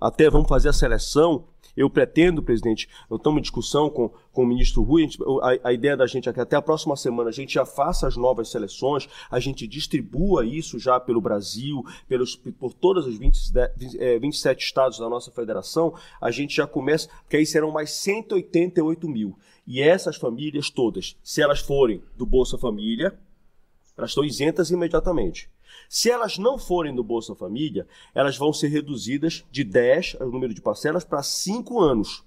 até 0.00 0.30
vamos 0.30 0.48
fazer 0.48 0.68
a 0.68 0.72
seleção. 0.72 1.44
Eu 1.76 1.90
pretendo, 1.90 2.42
presidente, 2.42 2.88
eu 3.10 3.16
estamos 3.16 3.38
em 3.38 3.42
discussão 3.42 3.90
com, 3.90 4.10
com 4.32 4.44
o 4.44 4.46
ministro 4.46 4.82
Rui, 4.82 5.06
a, 5.42 5.68
a, 5.68 5.72
ideia 5.74 5.94
da 5.94 6.06
gente 6.06 6.26
é 6.26 6.32
que 6.32 6.40
até 6.40 6.56
a 6.56 6.62
próxima 6.62 6.96
semana 6.96 7.28
a 7.28 7.32
gente 7.32 7.52
já 7.52 7.66
faça 7.66 8.06
as 8.06 8.16
novas 8.16 8.48
seleções, 8.48 9.06
a 9.30 9.38
gente 9.38 9.66
distribua 9.66 10.46
isso 10.46 10.78
já 10.78 10.98
pelo 10.98 11.20
Brasil, 11.20 11.84
pelos, 12.08 12.34
por 12.34 12.72
todos 12.72 13.06
os 13.06 13.18
20, 13.18 13.38
27 14.18 14.64
estados 14.64 14.98
da 14.98 15.08
nossa 15.10 15.30
federação, 15.30 15.92
a 16.18 16.30
gente 16.30 16.56
já 16.56 16.66
começa, 16.66 17.10
porque 17.20 17.36
aí 17.36 17.44
serão 17.44 17.70
mais 17.70 17.90
188 17.90 19.06
mil. 19.06 19.36
E 19.66 19.82
essas 19.82 20.16
famílias 20.16 20.70
todas, 20.70 21.14
se 21.22 21.42
elas 21.42 21.60
forem 21.60 22.02
do 22.16 22.24
Bolsa 22.24 22.56
Família, 22.56 23.18
elas 23.96 24.10
estão 24.10 24.24
isentas 24.24 24.70
imediatamente. 24.70 25.50
Se 25.88 26.10
elas 26.10 26.38
não 26.38 26.58
forem 26.58 26.94
do 26.94 27.04
Bolsa 27.04 27.34
Família, 27.34 27.86
elas 28.14 28.36
vão 28.36 28.52
ser 28.52 28.68
reduzidas 28.68 29.44
de 29.50 29.62
10, 29.62 30.14
o 30.20 30.26
número 30.26 30.52
de 30.52 30.60
parcelas, 30.60 31.04
para 31.04 31.22
5 31.22 31.80
anos. 31.80 32.24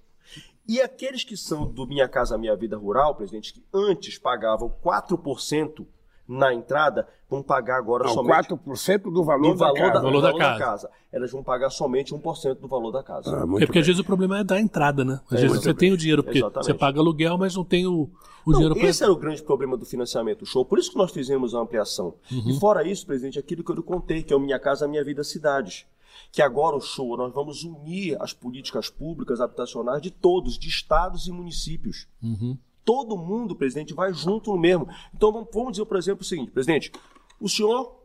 E 0.68 0.80
aqueles 0.82 1.24
que 1.24 1.36
são 1.36 1.66
do 1.66 1.88
Minha 1.88 2.08
Casa 2.08 2.38
Minha 2.38 2.56
Vida 2.56 2.78
Rural, 2.78 3.16
presidente, 3.16 3.54
que 3.54 3.64
antes 3.74 4.18
pagavam 4.18 4.70
4% 4.84 5.86
na 6.30 6.54
entrada, 6.54 7.08
vão 7.28 7.42
pagar 7.42 7.78
agora 7.78 8.04
Não, 8.04 8.14
somente... 8.14 8.50
4% 8.50 9.12
do 9.12 9.24
valor, 9.24 9.54
do 9.54 9.58
da, 9.58 9.66
valor, 9.66 9.80
da, 9.80 9.90
da, 9.90 10.00
valor, 10.00 10.22
da, 10.22 10.28
valor 10.28 10.38
casa. 10.38 10.60
da, 10.60 10.66
casa. 10.66 10.90
Elas 11.12 11.32
vão 11.32 11.44
pagar 11.44 11.72
somente 11.72 12.14
1% 12.14 12.60
do 12.60 12.68
valor 12.68 12.92
da 12.92 13.02
casa. 13.02 13.36
Ah, 13.36 13.44
é 13.44 13.66
porque 13.66 13.72
bem. 13.72 13.82
às 13.82 13.88
vezes 13.88 14.00
o 14.00 14.04
problema 14.04 14.40
é 14.40 14.44
da 14.44 14.60
entrada, 14.60 15.04
né? 15.04 15.20
Às 15.26 15.40
é, 15.40 15.42
vezes 15.42 15.58
você 15.58 15.70
bem. 15.70 15.76
tem 15.76 15.92
o 15.92 15.98
dinheiro, 15.98 16.24
porque 16.24 16.38
Exatamente. 16.38 16.66
você 16.68 16.74
paga 16.76 17.00
aluguel, 17.00 17.36
mas 17.36 17.56
não 17.56 17.66
tem 17.66 17.88
o, 17.88 18.12
o 18.46 18.52
não, 18.52 18.60
dinheiro 18.60 18.76
para... 18.76 18.88
Esse 18.88 19.04
era 19.04 19.12
o 19.12 19.16
grande 19.16 19.42
problema 19.42 19.76
do 19.76 19.86
financiamento 19.86 20.46
show, 20.46 20.64
por 20.64 20.78
isso 20.78 20.92
que 20.92 20.98
nós 20.98 21.12
fizemos 21.12 21.56
a 21.56 21.60
ampliação. 21.60 22.14
Uhum. 22.32 22.50
E 22.52 22.60
fora 22.60 22.88
isso, 22.88 23.08
presidente, 23.08 23.40
aquilo 23.40 23.64
que 23.64 23.72
eu 23.72 23.76
lhe 23.76 23.84
contei, 23.84 24.22
que 24.22 24.32
é 24.32 24.36
o 24.36 24.40
Minha 24.40 24.60
Casa 24.60 24.88
Minha 24.88 25.04
Vida 25.04 25.24
Cidades 25.24 25.88
que 26.32 26.42
agora 26.44 26.76
o 26.76 26.82
show 26.82 27.18
nós 27.18 27.34
vamos 27.34 27.64
unir 27.64 28.16
as 28.22 28.34
políticas 28.34 28.90
públicas 28.90 29.42
habitacionais 29.42 30.02
de 30.02 30.12
todos, 30.12 30.60
de 30.60 30.68
estados 30.68 31.26
e 31.28 31.32
municípios. 31.32 32.08
Uhum 32.22 32.56
todo 32.84 33.18
mundo, 33.18 33.56
presidente, 33.56 33.94
vai 33.94 34.14
junto 34.14 34.52
no 34.52 34.58
mesmo. 34.58 34.88
Então 35.14 35.32
vamos 35.32 35.72
dizer, 35.72 35.86
por 35.86 35.98
exemplo, 35.98 36.22
o 36.22 36.26
seguinte, 36.26 36.52
presidente, 36.52 36.92
o 37.40 37.48
senhor, 37.48 37.96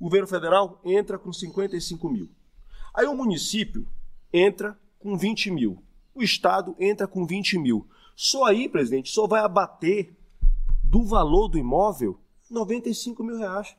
governo 0.00 0.26
federal, 0.26 0.80
entra 0.84 1.18
com 1.18 1.32
55 1.32 2.08
mil. 2.08 2.28
Aí 2.94 3.06
o 3.06 3.14
município 3.14 3.86
entra 4.32 4.78
com 4.98 5.16
20 5.16 5.50
mil. 5.50 5.82
O 6.14 6.22
estado 6.22 6.74
entra 6.78 7.06
com 7.06 7.26
20 7.26 7.58
mil. 7.58 7.86
Só 8.16 8.44
aí, 8.44 8.68
presidente, 8.68 9.10
só 9.10 9.26
vai 9.26 9.40
abater 9.40 10.16
do 10.82 11.04
valor 11.04 11.48
do 11.48 11.58
imóvel 11.58 12.18
95 12.50 13.22
mil 13.22 13.38
reais. 13.38 13.76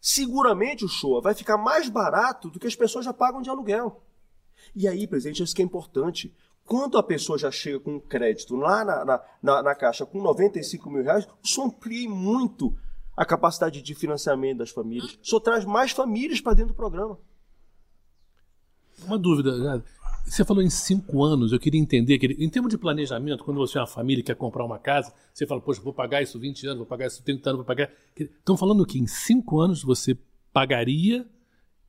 Seguramente 0.00 0.84
o 0.84 0.88
show 0.88 1.20
vai 1.20 1.34
ficar 1.34 1.56
mais 1.56 1.88
barato 1.88 2.50
do 2.50 2.58
que 2.58 2.66
as 2.66 2.76
pessoas 2.76 3.04
já 3.04 3.12
pagam 3.12 3.42
de 3.42 3.50
aluguel. 3.50 4.02
E 4.74 4.86
aí, 4.86 5.06
presidente, 5.06 5.42
isso 5.42 5.54
que 5.54 5.62
é 5.62 5.64
importante. 5.64 6.32
Quando 6.64 6.96
a 6.96 7.02
pessoa 7.02 7.38
já 7.38 7.50
chega 7.50 7.78
com 7.78 8.00
crédito 8.00 8.56
lá 8.56 8.84
na, 8.84 9.04
na, 9.04 9.22
na, 9.42 9.62
na 9.62 9.74
caixa 9.74 10.06
com 10.06 10.22
95 10.22 10.90
mil 10.90 11.02
reais, 11.02 11.26
o 11.42 11.46
senhor 11.46 11.66
amplia 11.66 12.08
muito 12.08 12.74
a 13.16 13.24
capacidade 13.24 13.82
de 13.82 13.94
financiamento 13.94 14.58
das 14.58 14.70
famílias. 14.70 15.18
O 15.22 15.26
senhor 15.26 15.40
traz 15.40 15.64
mais 15.64 15.92
famílias 15.92 16.40
para 16.40 16.54
dentro 16.54 16.72
do 16.72 16.76
programa. 16.76 17.18
Uma 19.06 19.18
dúvida. 19.18 19.84
Você 20.24 20.42
falou 20.42 20.62
em 20.62 20.70
cinco 20.70 21.22
anos, 21.22 21.52
eu 21.52 21.60
queria 21.60 21.80
entender 21.80 22.18
que, 22.18 22.26
em 22.26 22.48
termos 22.48 22.70
de 22.70 22.78
planejamento, 22.78 23.44
quando 23.44 23.58
você 23.58 23.76
é 23.76 23.80
uma 23.82 23.86
família 23.86 24.22
e 24.22 24.24
quer 24.24 24.34
comprar 24.34 24.64
uma 24.64 24.78
casa, 24.78 25.12
você 25.32 25.46
fala, 25.46 25.60
poxa, 25.60 25.82
vou 25.82 25.92
pagar 25.92 26.22
isso 26.22 26.38
20 26.38 26.66
anos, 26.66 26.78
vou 26.78 26.86
pagar 26.86 27.06
isso 27.08 27.22
30 27.22 27.50
anos, 27.50 27.58
vou 27.58 27.66
pagar. 27.66 27.90
Estão 28.16 28.56
falando 28.56 28.86
que 28.86 28.98
em 28.98 29.06
cinco 29.06 29.60
anos 29.60 29.82
você 29.82 30.16
pagaria 30.50 31.26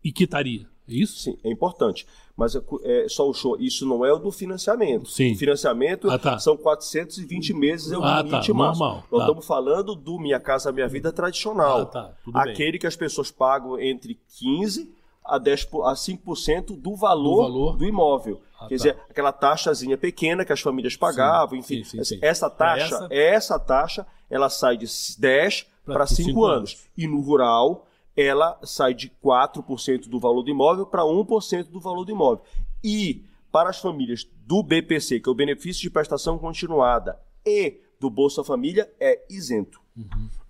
e 0.04 0.12
quitaria. 0.12 0.68
É 0.88 0.94
isso? 0.94 1.18
Sim, 1.20 1.38
é 1.44 1.50
importante. 1.52 2.06
Mas 2.38 2.56
é, 2.56 2.62
é, 2.84 3.08
só 3.08 3.28
o 3.30 3.34
show, 3.34 3.56
isso 3.60 3.86
não 3.88 4.06
é 4.06 4.12
o 4.12 4.20
do 4.20 4.32
financiamento. 4.32 5.10
Sim. 5.10 5.34
O 5.34 5.38
financiamento 5.38 6.10
Ah, 6.12 6.20
tá. 6.20 6.38
são 6.38 6.56
420 6.58 7.54
meses, 7.54 7.92
é 7.92 7.98
o 7.98 8.04
Ah, 8.04 8.18
limite 8.22 8.48
tá, 8.48 8.54
máximo. 8.54 8.58
normal, 8.86 9.04
Nós 9.12 9.20
tá. 9.22 9.26
estamos 9.26 9.46
falando 9.48 9.96
do 9.96 10.20
Minha 10.20 10.40
Casa 10.40 10.72
Minha 10.72 10.88
Vida 10.88 11.12
tradicional. 11.14 11.82
Ah, 11.82 11.86
tá, 11.86 12.14
tudo 12.24 12.42
bem. 12.42 12.52
Aquele 12.52 12.78
que 12.78 12.86
as 12.88 12.96
pessoas 12.96 13.32
pagam 13.32 13.80
entre 13.80 14.20
15% 14.42 14.88
a, 15.24 15.38
10, 15.40 15.66
po- 15.66 15.84
a 15.84 15.96
5% 15.96 16.76
do 16.80 16.96
valor, 16.96 17.36
Do 17.38 17.42
valor. 17.54 17.78
do 17.78 17.86
imóvel. 17.86 18.42
Ah, 18.60 18.68
Quer 18.68 18.70
tá. 18.70 18.76
dizer, 18.76 18.98
aquela 19.10 19.32
taxazinha 19.32 19.98
pequena 19.98 20.46
que 20.46 20.54
as 20.54 20.60
famílias 20.62 20.96
pagavam, 20.96 21.58
enfim. 21.58 21.84
sim, 21.84 21.98
sim, 21.98 22.04
sim. 22.04 22.20
Essa 22.22 22.48
taxa, 22.50 22.84
Essa- 22.96 23.08
essa 23.12 23.60
taxa, 23.60 24.06
ela 24.30 24.50
sai 24.50 24.78
de 24.78 24.86
10 25.18 25.66
Pra 25.84 25.94
para 25.96 26.06
5 26.08 26.24
cinco 26.30 26.46
anos. 26.46 26.58
anos. 26.74 26.86
E 26.98 27.08
no 27.08 27.22
rural, 27.22 27.88
ela 28.16 28.60
sai 28.64 28.94
de 28.94 29.12
4% 29.24 30.08
do 30.08 30.20
valor 30.20 30.44
do 30.44 30.50
imóvel 30.50 30.86
para 30.86 31.04
1% 31.04 31.66
do 31.70 31.80
valor 31.80 32.06
do 32.06 32.12
imóvel. 32.12 32.44
E 32.84 33.26
para 33.52 33.70
as 33.70 33.80
famílias 33.80 34.28
do 34.46 34.64
BPC, 34.64 35.20
que 35.20 35.30
é 35.30 35.32
o 35.32 35.36
benefício 35.36 35.82
de 35.82 35.90
prestação 35.90 36.38
continuada, 36.38 37.20
e 37.46 37.82
do 38.00 38.10
Bolsa 38.10 38.44
Família, 38.44 38.92
é 39.00 39.26
isento. 39.30 39.82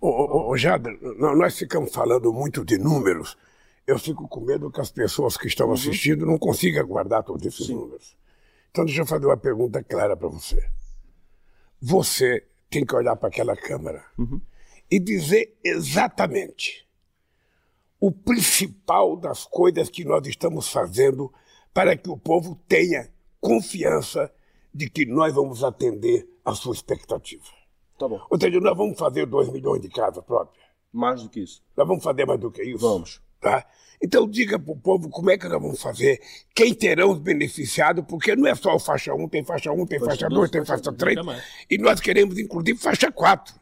Ô, 0.00 0.08
ô, 0.08 0.50
ô, 0.50 0.56
Jader, 0.56 0.98
nós 1.18 1.56
ficamos 1.56 1.92
falando 1.92 2.32
muito 2.32 2.64
de 2.64 2.78
números. 2.78 3.36
Eu 3.86 3.98
fico 3.98 4.26
com 4.28 4.40
medo 4.40 4.70
que 4.70 4.80
as 4.80 4.90
pessoas 4.90 5.36
que 5.36 5.46
estão 5.46 5.72
assistindo 5.72 6.26
não 6.26 6.38
consigam 6.38 6.86
guardar 6.86 7.22
todos 7.22 7.46
esses 7.46 7.68
números. 7.68 8.16
Então, 8.70 8.84
deixa 8.84 9.02
eu 9.02 9.06
fazer 9.06 9.26
uma 9.26 9.36
pergunta 9.36 9.82
clara 9.82 10.16
para 10.16 10.28
você. 10.28 10.68
Você 11.80 12.44
tem 12.68 12.84
que 12.84 12.94
olhar 12.94 13.14
para 13.16 13.28
aquela 13.28 13.56
câmera 13.56 14.04
e 14.90 14.98
dizer 14.98 15.56
exatamente 15.62 16.85
o 18.00 18.12
principal 18.12 19.16
das 19.16 19.44
coisas 19.44 19.88
que 19.88 20.04
nós 20.04 20.26
estamos 20.26 20.68
fazendo 20.68 21.32
para 21.72 21.96
que 21.96 22.08
o 22.08 22.16
povo 22.16 22.60
tenha 22.68 23.10
confiança 23.40 24.32
de 24.72 24.88
que 24.90 25.06
nós 25.06 25.34
vamos 25.34 25.64
atender 25.64 26.28
a 26.44 26.54
sua 26.54 26.74
expectativa. 26.74 27.44
Tá 27.98 28.06
bom. 28.06 28.20
Ou 28.30 28.38
seja, 28.38 28.60
nós 28.60 28.76
vamos 28.76 28.98
fazer 28.98 29.26
2 29.26 29.50
milhões 29.50 29.80
de 29.80 29.88
casas 29.88 30.22
próprias. 30.24 30.64
Mais 30.92 31.22
do 31.22 31.28
que 31.28 31.40
isso. 31.40 31.62
Nós 31.76 31.86
vamos 31.86 32.04
fazer 32.04 32.26
mais 32.26 32.38
do 32.38 32.50
que 32.50 32.62
isso? 32.62 32.78
Vamos. 32.78 33.20
Tá? 33.40 33.66
Então 34.02 34.28
diga 34.28 34.58
para 34.58 34.72
o 34.72 34.76
povo 34.76 35.08
como 35.08 35.30
é 35.30 35.38
que 35.38 35.48
nós 35.48 35.60
vamos 35.60 35.80
fazer, 35.80 36.20
quem 36.54 36.74
terão 36.74 37.12
os 37.12 37.18
beneficiados, 37.18 38.04
porque 38.06 38.36
não 38.36 38.46
é 38.46 38.54
só 38.54 38.74
o 38.74 38.78
faixa 38.78 39.14
1, 39.14 39.28
tem 39.28 39.44
faixa 39.44 39.72
1, 39.72 39.86
tem 39.86 40.00
faixa 40.00 40.28
2, 40.28 40.50
tem 40.50 40.64
faixa 40.64 40.92
3, 40.92 41.24
mais. 41.24 41.42
e 41.70 41.78
nós 41.78 42.00
queremos 42.00 42.38
inclusive 42.38 42.78
faixa 42.78 43.10
4. 43.10 43.54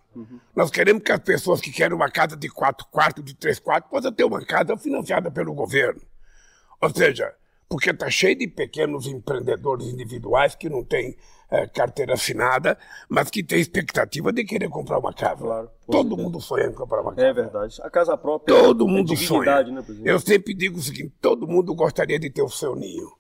Nós 0.55 0.71
queremos 0.71 1.03
que 1.03 1.13
as 1.13 1.19
pessoas 1.21 1.61
que 1.61 1.71
querem 1.71 1.97
uma 1.97 2.11
casa 2.11 2.37
de 2.37 2.49
4 2.49 2.87
quartos, 2.91 3.25
de 3.25 3.35
3 3.35 3.59
quartos, 3.59 3.91
possam 3.91 4.13
ter 4.13 4.25
uma 4.25 4.45
casa 4.45 4.77
financiada 4.77 5.31
pelo 5.31 5.53
governo. 5.55 6.01
Ou 6.81 6.91
seja, 6.91 7.33
porque 7.69 7.91
está 7.91 8.11
cheio 8.11 8.37
de 8.39 8.47
pequenos 8.47 9.07
empreendedores 9.07 9.87
individuais 9.87 10.55
que 10.55 10.69
não 10.69 10.85
têm 10.85 11.17
eh, 11.51 11.67
carteira 11.67 12.15
assinada, 12.15 12.79
mas 13.09 13.31
que 13.31 13.43
têm 13.43 13.59
expectativa 13.59 14.33
de 14.33 14.45
querer 14.45 14.69
comprar 14.69 14.99
uma 14.99 15.13
casa. 15.13 15.43
Claro, 15.43 15.71
Todo 15.87 16.17
mundo 16.17 16.41
sonha 16.41 16.67
em 16.67 16.73
comprar 16.73 17.01
uma 17.01 17.15
casa. 17.15 17.27
É 17.27 17.33
verdade. 17.33 17.81
A 17.83 17.91
casa 17.91 18.17
própria 18.17 18.55
Todo 18.55 18.87
é 18.87 18.91
mundo 18.91 19.15
dignidade, 19.15 19.71
sonha. 19.71 19.81
né? 19.81 20.03
Eu 20.05 20.21
sempre 20.21 20.53
digo 20.55 20.79
o 20.79 20.83
seguinte: 20.83 21.13
todo 21.21 21.47
mundo 21.49 21.75
gostaria 21.75 22.19
de 22.19 22.29
ter 22.31 22.43
o 22.43 22.49
seu 22.49 22.75
ninho. 22.77 23.11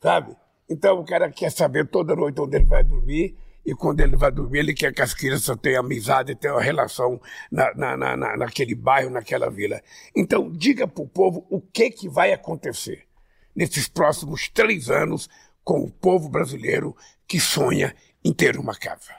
Sabe? 0.00 0.36
Então 0.68 1.00
o 1.00 1.04
cara 1.04 1.30
quer 1.30 1.50
saber 1.50 1.86
toda 1.88 2.14
noite 2.14 2.40
onde 2.40 2.56
ele 2.56 2.66
vai 2.66 2.84
dormir. 2.84 3.36
E 3.64 3.74
quando 3.74 4.00
ele 4.00 4.16
vai 4.16 4.30
dormir, 4.32 4.60
ele 4.60 4.74
quer 4.74 4.94
que 4.94 5.02
as 5.02 5.12
crianças 5.12 5.56
tenham 5.60 5.80
amizade, 5.80 6.34
tenham 6.34 6.56
uma 6.56 6.62
relação 6.62 7.20
na, 7.50 7.74
na, 7.74 7.96
na, 7.96 8.16
na- 8.16 8.36
naquele 8.36 8.74
bairro, 8.74 9.10
naquela 9.10 9.50
vila. 9.50 9.80
Então, 10.16 10.50
diga 10.50 10.86
para 10.88 11.02
o 11.04 11.08
povo 11.08 11.46
o 11.50 11.60
que, 11.60 11.90
que 11.90 12.08
vai 12.08 12.32
acontecer 12.32 13.06
nesses 13.54 13.86
próximos 13.88 14.48
três 14.48 14.88
anos 14.88 15.28
com 15.62 15.80
o 15.82 15.90
povo 15.90 16.28
brasileiro 16.30 16.96
que 17.26 17.38
sonha 17.38 17.94
em 18.24 18.32
ter 18.32 18.56
uma 18.56 18.74
casa. 18.74 19.12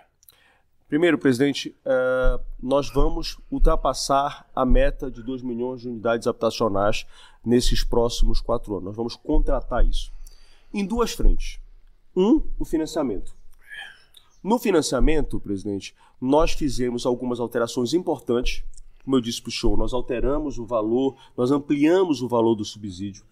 Primeiro, 0.88 1.20
presidente, 1.20 1.76
eh, 1.86 2.40
nós 2.60 2.90
vamos 2.92 3.38
ultrapassar 3.52 4.50
a 4.56 4.66
meta 4.66 5.12
de 5.12 5.22
2 5.22 5.44
milhões 5.44 5.82
de 5.82 5.88
unidades 5.88 6.26
habitacionais 6.26 7.06
nesses 7.46 7.84
próximos 7.84 8.42
quatro 8.42 8.74
anos. 8.74 8.86
Nós 8.86 8.96
vamos 8.96 9.16
contratar 9.16 9.86
isso. 9.86 10.12
Em 10.74 10.84
duas 10.84 11.12
frentes. 11.12 11.60
Um, 12.16 12.42
o 12.58 12.66
financiamento. 12.66 13.38
No 14.42 14.58
financiamento, 14.58 15.40
presidente, 15.40 15.94
nós 16.20 16.54
fizemos 16.54 17.06
algumas 17.06 17.40
alterações 17.42 17.94
importantes. 17.94 18.64
Como 19.04 19.18
eu 19.18 19.22
disse 19.22 19.42
para 19.42 19.50
o 19.50 19.52
show, 19.52 19.76
nós 19.76 19.94
alteramos 19.94 20.58
o 20.58 20.66
valor, 20.66 21.18
nós 21.36 21.52
ampliamos 21.52 22.22
o 22.22 22.28
valor 22.28 22.56
do 22.56 22.64
subsídio. 22.64 23.24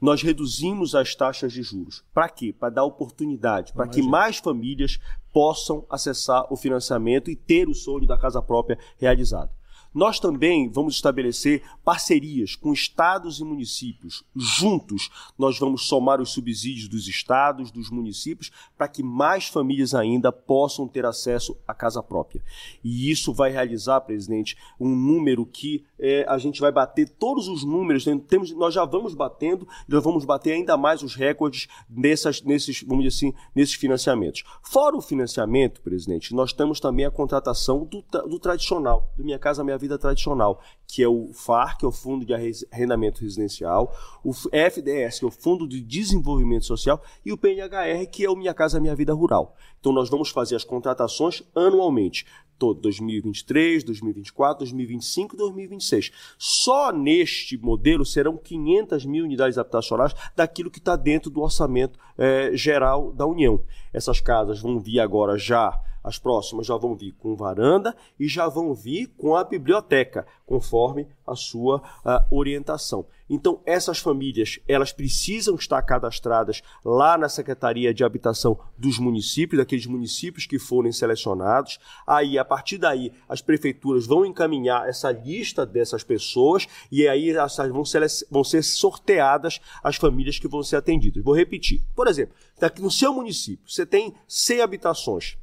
Nós 0.00 0.22
reduzimos 0.22 0.94
as 0.94 1.14
taxas 1.14 1.52
de 1.52 1.62
juros. 1.62 2.04
Para 2.12 2.28
quê? 2.28 2.52
Para 2.52 2.74
dar 2.74 2.84
oportunidade, 2.84 3.72
para 3.72 3.88
que 3.88 4.02
mais 4.02 4.38
famílias 4.38 5.00
possam 5.32 5.84
acessar 5.90 6.46
o 6.52 6.56
financiamento 6.56 7.30
e 7.30 7.36
ter 7.36 7.68
o 7.68 7.74
sonho 7.74 8.06
da 8.06 8.16
casa 8.16 8.40
própria 8.40 8.78
realizado. 8.96 9.50
Nós 9.94 10.18
também 10.18 10.68
vamos 10.68 10.96
estabelecer 10.96 11.62
parcerias 11.84 12.56
com 12.56 12.72
estados 12.72 13.38
e 13.38 13.44
municípios. 13.44 14.24
Juntos, 14.34 15.08
nós 15.38 15.58
vamos 15.58 15.86
somar 15.86 16.20
os 16.20 16.32
subsídios 16.32 16.88
dos 16.88 17.06
estados, 17.06 17.70
dos 17.70 17.90
municípios, 17.90 18.50
para 18.76 18.88
que 18.88 19.02
mais 19.02 19.46
famílias 19.46 19.94
ainda 19.94 20.32
possam 20.32 20.88
ter 20.88 21.06
acesso 21.06 21.56
à 21.66 21.72
casa 21.72 22.02
própria. 22.02 22.42
E 22.82 23.10
isso 23.10 23.32
vai 23.32 23.50
realizar, 23.50 24.00
presidente, 24.00 24.56
um 24.80 24.94
número 24.94 25.46
que 25.46 25.84
eh, 25.98 26.26
a 26.28 26.38
gente 26.38 26.60
vai 26.60 26.72
bater 26.72 27.08
todos 27.08 27.46
os 27.46 27.62
números. 27.62 28.04
né? 28.04 28.20
Temos, 28.26 28.50
nós 28.50 28.74
já 28.74 28.84
vamos 28.84 29.14
batendo, 29.14 29.66
nós 29.86 30.02
vamos 30.02 30.24
bater 30.24 30.54
ainda 30.54 30.76
mais 30.76 31.02
os 31.02 31.14
recordes 31.14 31.68
nessas, 31.88 32.42
nesses, 32.42 32.82
vamos 32.82 33.04
dizer 33.04 33.16
assim, 33.16 33.36
nesses 33.54 33.74
financiamentos. 33.74 34.42
Fora 34.62 34.96
o 34.96 35.00
financiamento, 35.00 35.80
presidente, 35.80 36.34
nós 36.34 36.52
temos 36.52 36.80
também 36.80 37.06
a 37.06 37.10
contratação 37.10 37.84
do, 37.84 38.02
do 38.28 38.38
tradicional, 38.40 39.12
do 39.16 39.24
Minha 39.24 39.38
Casa 39.38 39.62
Minha 39.62 39.78
tradicional, 39.98 40.60
que 40.86 41.02
é 41.02 41.08
o 41.08 41.32
FAR, 41.32 41.76
que 41.78 41.84
é 41.84 41.88
o 41.88 41.92
Fundo 41.92 42.24
de 42.24 42.32
Arre- 42.34 42.52
Arrendamento 42.72 43.20
Residencial, 43.20 43.94
o 44.24 44.32
FDS, 44.32 45.18
que 45.18 45.24
é 45.24 45.28
o 45.28 45.30
Fundo 45.30 45.66
de 45.66 45.80
Desenvolvimento 45.80 46.64
Social, 46.66 47.02
e 47.24 47.32
o 47.32 47.36
PNHR, 47.36 48.06
que 48.10 48.24
é 48.24 48.30
o 48.30 48.36
Minha 48.36 48.54
Casa 48.54 48.80
Minha 48.80 48.94
Vida 48.94 49.12
Rural. 49.12 49.56
Então 49.80 49.92
nós 49.92 50.08
vamos 50.08 50.30
fazer 50.30 50.56
as 50.56 50.64
contratações 50.64 51.42
anualmente. 51.54 52.26
Todo 52.56 52.80
2023, 52.82 53.82
2024, 53.82 54.58
2025 54.60 55.34
e 55.34 55.38
2026. 55.38 56.12
Só 56.38 56.92
neste 56.92 57.58
modelo 57.58 58.04
serão 58.06 58.36
500 58.36 59.04
mil 59.04 59.24
unidades 59.24 59.58
habitacionais 59.58 60.14
daquilo 60.36 60.70
que 60.70 60.78
está 60.78 60.94
dentro 60.94 61.30
do 61.30 61.40
orçamento 61.40 61.98
eh, 62.16 62.52
geral 62.54 63.12
da 63.12 63.26
União. 63.26 63.60
Essas 63.92 64.20
casas 64.20 64.60
vão 64.60 64.78
vir 64.78 65.00
agora 65.00 65.36
já 65.36 65.78
as 66.04 66.18
próximas 66.18 66.66
já 66.66 66.76
vão 66.76 66.94
vir 66.94 67.12
com 67.12 67.34
varanda 67.34 67.96
e 68.20 68.28
já 68.28 68.46
vão 68.46 68.74
vir 68.74 69.08
com 69.16 69.34
a 69.34 69.42
biblioteca, 69.42 70.26
conforme 70.46 71.08
a 71.26 71.34
sua 71.34 71.82
ah, 72.04 72.24
orientação. 72.30 73.06
Então, 73.28 73.60
essas 73.64 73.98
famílias, 73.98 74.58
elas 74.68 74.92
precisam 74.92 75.54
estar 75.54 75.80
cadastradas 75.80 76.62
lá 76.84 77.16
na 77.16 77.28
Secretaria 77.28 77.94
de 77.94 78.04
Habitação 78.04 78.58
dos 78.76 78.98
municípios, 78.98 79.58
daqueles 79.58 79.86
municípios 79.86 80.44
que 80.44 80.58
forem 80.58 80.92
selecionados. 80.92 81.78
Aí, 82.06 82.38
a 82.38 82.44
partir 82.44 82.76
daí, 82.76 83.12
as 83.26 83.40
prefeituras 83.40 84.06
vão 84.06 84.26
encaminhar 84.26 84.86
essa 84.86 85.10
lista 85.10 85.64
dessas 85.64 86.04
pessoas 86.04 86.68
e 86.92 87.08
aí 87.08 87.32
vão 87.72 87.84
ser, 87.84 88.06
vão 88.30 88.44
ser 88.44 88.62
sorteadas 88.62 89.58
as 89.82 89.96
famílias 89.96 90.38
que 90.38 90.46
vão 90.46 90.62
ser 90.62 90.76
atendidas. 90.76 91.24
Vou 91.24 91.34
repetir. 91.34 91.80
Por 91.96 92.06
exemplo, 92.06 92.34
no 92.78 92.90
seu 92.90 93.14
município, 93.14 93.66
você 93.66 93.86
tem 93.86 94.14
100 94.28 94.60
habitações 94.60 95.38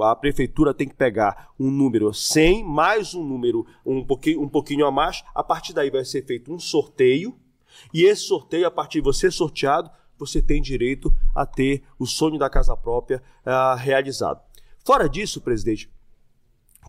a 0.00 0.16
prefeitura 0.16 0.72
tem 0.72 0.88
que 0.88 0.94
pegar 0.94 1.52
um 1.58 1.70
número 1.70 2.14
100 2.14 2.64
mais 2.64 3.14
um 3.14 3.24
número 3.24 3.66
um 3.84 4.04
pouquinho, 4.04 4.40
um 4.40 4.48
pouquinho 4.48 4.86
a 4.86 4.90
mais. 4.90 5.22
A 5.34 5.42
partir 5.42 5.72
daí 5.72 5.90
vai 5.90 6.04
ser 6.04 6.24
feito 6.24 6.52
um 6.52 6.58
sorteio. 6.58 7.36
E 7.92 8.04
esse 8.04 8.22
sorteio, 8.22 8.66
a 8.66 8.70
partir 8.70 8.98
de 8.98 9.04
você 9.04 9.30
sorteado, 9.30 9.90
você 10.18 10.40
tem 10.40 10.62
direito 10.62 11.12
a 11.34 11.44
ter 11.44 11.82
o 11.98 12.06
sonho 12.06 12.38
da 12.38 12.48
casa 12.48 12.76
própria 12.76 13.22
ah, 13.44 13.74
realizado. 13.74 14.40
Fora 14.84 15.08
disso, 15.08 15.40
presidente, 15.40 15.90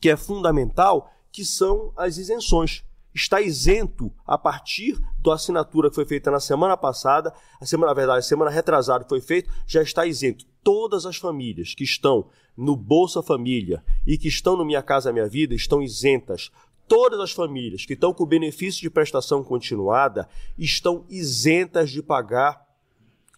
que 0.02 0.10
é 0.10 0.16
fundamental, 0.16 1.12
que 1.32 1.44
são 1.44 1.92
as 1.98 2.18
isenções. 2.18 2.84
Está 3.13 3.39
isento 3.41 4.12
a 4.26 4.38
partir 4.38 4.99
da 5.21 5.36
assinatura 5.36 5.89
que 5.89 5.95
foi 5.95 6.06
feita 6.06 6.32
na 6.32 6.39
semana 6.39 6.76
passada, 6.76 7.34
a 7.62 7.65
semana, 7.65 7.91
na 7.91 7.95
verdade, 7.95 8.19
a 8.19 8.23
semana 8.23 8.49
retrasada 8.49 9.04
que 9.04 9.10
foi 9.10 9.21
feito, 9.21 9.52
já 9.67 9.82
está 9.82 10.06
isento. 10.06 10.45
Todas 10.63 11.06
as 11.06 11.17
famílias 11.17 11.76
que 11.76 11.84
estão 11.84 12.30
no 12.58 12.76
Bolsa 12.76 13.21
Família 13.21 13.84
e 14.08 14.17
que 14.17 14.28
estão 14.28 14.58
no 14.58 14.65
Minha 14.65 14.82
Casa 14.82 15.13
Minha 15.13 15.28
Vida 15.28 15.54
estão 15.54 15.82
isentas. 15.82 16.52
Todas 16.88 17.19
as 17.19 17.32
famílias 17.32 17.86
que 17.86 17.93
estão 17.93 18.13
com 18.13 18.26
benefício 18.26 18.82
de 18.82 18.89
prestação 18.89 19.43
continuada 19.43 20.28
estão 20.58 21.06
isentas 21.10 21.91
de 21.91 22.02
pagar 22.02 22.65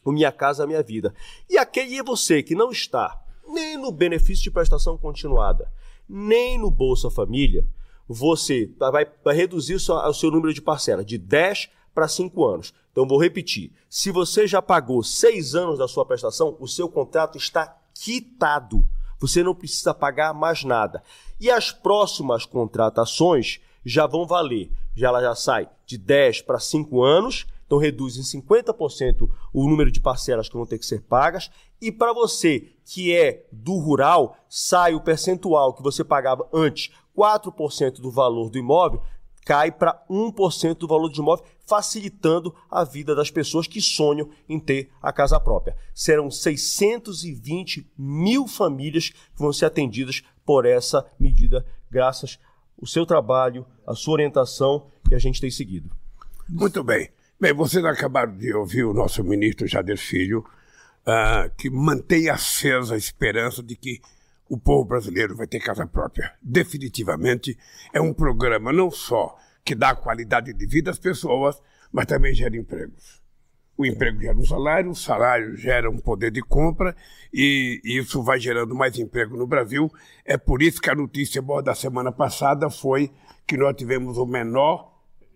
o 0.03 0.11
Minha 0.11 0.31
Casa 0.31 0.67
Minha 0.67 0.83
Vida. 0.83 1.13
E 1.49 1.57
aquele 1.57 1.97
é 1.97 2.03
você 2.03 2.41
que 2.41 2.55
não 2.55 2.71
está 2.71 3.21
nem 3.47 3.77
no 3.77 3.91
benefício 3.91 4.43
de 4.43 4.51
prestação 4.51 4.97
continuada, 4.97 5.71
nem 6.07 6.57
no 6.57 6.71
Bolsa 6.71 7.09
Família, 7.09 7.67
você 8.07 8.71
vai, 8.77 9.07
vai 9.23 9.35
reduzir 9.35 9.75
o 9.75 9.79
seu, 9.79 9.95
o 9.95 10.13
seu 10.13 10.31
número 10.31 10.53
de 10.53 10.61
parcela 10.61 11.03
de 11.03 11.17
10 11.17 11.69
para 11.93 12.07
5 12.07 12.45
anos. 12.45 12.73
Então 12.91 13.07
vou 13.07 13.21
repetir: 13.21 13.71
se 13.89 14.11
você 14.11 14.47
já 14.47 14.61
pagou 14.61 15.03
6 15.03 15.55
anos 15.55 15.79
da 15.79 15.87
sua 15.87 16.05
prestação, 16.05 16.55
o 16.59 16.67
seu 16.67 16.89
contrato 16.89 17.37
está 17.37 17.75
quitado. 17.93 18.85
Você 19.19 19.41
não 19.41 19.55
precisa 19.55 19.93
pagar 19.93 20.33
mais 20.33 20.63
nada. 20.63 21.01
E 21.39 21.49
as 21.49 21.71
próximas 21.71 22.45
contratações 22.45 23.59
já 23.83 24.05
vão 24.05 24.25
valer. 24.25 24.69
Já 24.95 25.07
ela 25.07 25.21
já 25.21 25.35
sai 25.35 25.69
de 25.85 25.97
10 25.97 26.41
para 26.41 26.59
5 26.59 27.01
anos, 27.01 27.45
então 27.65 27.77
reduz 27.77 28.17
em 28.17 28.41
50% 28.41 29.29
o 29.53 29.67
número 29.67 29.91
de 29.91 29.99
parcelas 29.99 30.47
que 30.47 30.55
vão 30.55 30.65
ter 30.65 30.77
que 30.77 30.85
ser 30.85 31.01
pagas. 31.01 31.49
E 31.81 31.91
para 31.91 32.13
você 32.13 32.69
que 32.85 33.13
é 33.13 33.45
do 33.51 33.77
rural, 33.77 34.37
sai 34.47 34.93
o 34.93 35.01
percentual 35.01 35.73
que 35.73 35.83
você 35.83 36.03
pagava 36.03 36.47
antes, 36.53 36.91
4% 37.17 37.99
do 37.99 38.11
valor 38.11 38.49
do 38.49 38.57
imóvel, 38.57 39.01
cai 39.45 39.71
para 39.71 40.03
1% 40.09 40.75
do 40.77 40.87
valor 40.87 41.09
do 41.09 41.19
imóvel, 41.19 41.45
facilitando 41.65 42.53
a 42.69 42.83
vida 42.83 43.15
das 43.15 43.29
pessoas 43.29 43.67
que 43.67 43.81
sonham 43.81 44.29
em 44.49 44.59
ter 44.59 44.89
a 45.01 45.13
casa 45.13 45.39
própria. 45.39 45.75
Serão 45.93 46.29
620 46.29 47.91
mil 47.97 48.47
famílias 48.47 49.09
que 49.09 49.39
vão 49.39 49.53
ser 49.53 49.65
atendidas 49.65 50.23
por 50.43 50.65
essa 50.65 51.05
medida, 51.19 51.65
graças 51.89 52.39
ao 52.79 52.87
seu 52.87 53.05
trabalho, 53.05 53.65
à 53.85 53.95
sua 53.95 54.13
orientação 54.13 54.87
que 55.07 55.15
a 55.15 55.19
gente 55.19 55.39
tem 55.39 55.49
seguido. 55.49 55.89
Muito 56.47 56.83
bem. 56.83 57.09
Bem, 57.37 57.53
vocês 57.53 57.83
acabaram 57.83 58.37
de 58.37 58.53
ouvir 58.53 58.85
o 58.85 58.93
nosso 58.93 59.21
ministro 59.21 59.67
Jader 59.67 59.97
Filho, 59.97 60.39
uh, 61.01 61.53
que 61.57 61.69
mantém 61.69 62.29
acesa 62.29 62.95
a 62.95 62.97
esperança 62.97 63.61
de 63.61 63.75
que 63.75 63.99
o 64.49 64.57
povo 64.57 64.85
brasileiro 64.85 65.35
vai 65.35 65.45
ter 65.45 65.59
casa 65.59 65.85
própria. 65.85 66.31
Definitivamente 66.41 67.57
é 67.93 67.99
um 67.99 68.13
programa 68.13 68.71
não 68.71 68.89
só 68.89 69.35
que 69.65 69.75
dá 69.75 69.93
qualidade 69.93 70.53
de 70.53 70.65
vida 70.65 70.89
às 70.89 70.97
pessoas, 70.97 71.61
mas 71.91 72.05
também 72.05 72.33
gera 72.33 72.55
empregos. 72.55 73.21
O 73.77 73.85
emprego 73.85 74.21
gera 74.21 74.37
um 74.37 74.45
salário, 74.45 74.91
o 74.91 74.95
salário 74.95 75.57
gera 75.57 75.91
um 75.91 75.97
poder 75.97 76.31
de 76.31 76.41
compra 76.41 76.95
e 77.33 77.81
isso 77.83 78.23
vai 78.23 78.39
gerando 78.39 78.73
mais 78.73 78.97
emprego 78.97 79.35
no 79.35 79.45
Brasil. 79.45 79.91
É 80.23 80.37
por 80.37 80.61
isso 80.61 80.81
que 80.81 80.89
a 80.89 80.95
notícia 80.95 81.41
boa 81.41 81.61
da 81.61 81.75
semana 81.75 82.13
passada 82.13 82.69
foi 82.69 83.11
que 83.45 83.57
nós 83.57 83.75
tivemos 83.75 84.17
o 84.17 84.25
menor 84.25 84.94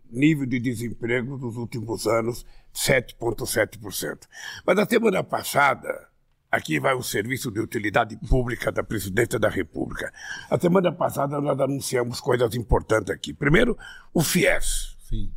nível 0.10 0.46
de 0.46 0.60
desemprego 0.60 1.38
dos 1.38 1.56
últimos 1.58 2.08
anos, 2.08 2.46
7,7%. 2.74 4.28
Mas 4.66 4.76
na 4.76 4.86
semana 4.86 5.24
passada, 5.24 6.10
Aqui 6.52 6.80
vai 6.80 6.96
o 6.96 7.04
Serviço 7.04 7.52
de 7.52 7.60
Utilidade 7.60 8.18
Pública 8.28 8.72
da 8.72 8.82
Presidência 8.82 9.38
da 9.38 9.50
República. 9.50 10.12
A 10.50 10.60
semana 10.60 10.92
passada 10.92 11.40
nós 11.40 11.60
anunciamos 11.60 12.20
coisas 12.20 12.56
importantes 12.56 13.12
aqui. 13.12 13.32
Primeiro, 13.32 13.78
o 14.12 14.24
FIES. 14.24 14.98
Sim. 15.08 15.32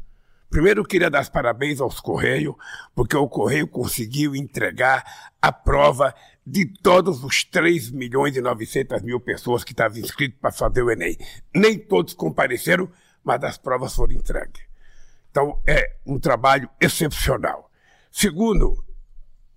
Primeiro, 0.49 0.81
eu 0.81 0.85
queria 0.87 1.11
dar 1.11 1.29
parabéns 1.31 1.81
aos 1.81 2.01
Correios, 2.01 2.55
porque 2.95 3.15
o 3.15 3.29
Correio 3.29 3.69
conseguiu 3.69 4.35
entregar 4.35 5.05
a 5.41 5.53
prova 5.53 6.15
de 6.47 6.65
todos 6.65 7.23
os 7.23 7.45
3 7.45 7.91
milhões 7.91 8.35
e 8.35 8.41
900 8.41 9.03
mil 9.03 9.21
pessoas 9.21 9.65
que 9.65 9.73
estavam 9.73 9.99
inscritas 9.99 10.39
para 10.41 10.51
fazer 10.51 10.83
o 10.83 10.91
Enem. 10.91 11.19
Nem 11.55 11.79
todos 11.79 12.15
compareceram, 12.15 12.89
mas 13.25 13.43
as 13.45 13.57
provas 13.57 13.95
foram 13.95 14.15
entregues. 14.15 14.63
Então, 15.31 15.61
é 15.67 15.97
um 16.05 16.19
trabalho 16.19 16.69
excepcional. 16.81 17.71
Segundo, 18.11 18.85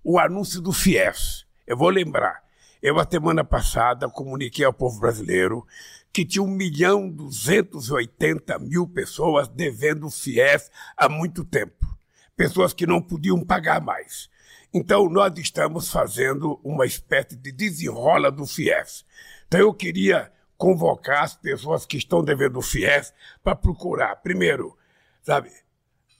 o 0.02 0.18
anúncio 0.18 0.60
do 0.60 0.72
FIES. 0.72 1.44
Eu 1.66 1.76
vou 1.76 1.90
lembrar. 1.90 2.42
Eu, 2.80 2.98
a 2.98 3.06
semana 3.06 3.44
passada, 3.44 4.08
comuniquei 4.08 4.64
ao 4.64 4.72
povo 4.72 5.00
brasileiro 5.00 5.66
que 6.12 6.24
tinha 6.24 6.42
1 6.42 6.46
milhão 6.46 7.10
280 7.10 8.58
mil 8.60 8.86
pessoas 8.86 9.48
devendo 9.48 10.08
FIES 10.08 10.70
há 10.96 11.08
muito 11.08 11.44
tempo. 11.44 11.86
Pessoas 12.34 12.72
que 12.72 12.86
não 12.86 13.02
podiam 13.02 13.44
pagar 13.44 13.82
mais. 13.82 14.30
Então, 14.72 15.10
nós 15.10 15.36
estamos 15.38 15.90
fazendo 15.90 16.58
uma 16.64 16.86
espécie 16.86 17.36
de 17.36 17.52
desenrola 17.52 18.30
do 18.30 18.46
FIES. 18.46 19.04
Então, 19.46 19.60
eu 19.60 19.74
queria 19.74 20.32
convocar 20.56 21.24
as 21.24 21.34
pessoas 21.34 21.84
que 21.84 21.96
estão 21.96 22.24
devendo 22.24 22.62
FIES 22.62 23.12
para 23.42 23.56
procurar, 23.56 24.16
primeiro, 24.16 24.76
sabe, 25.22 25.50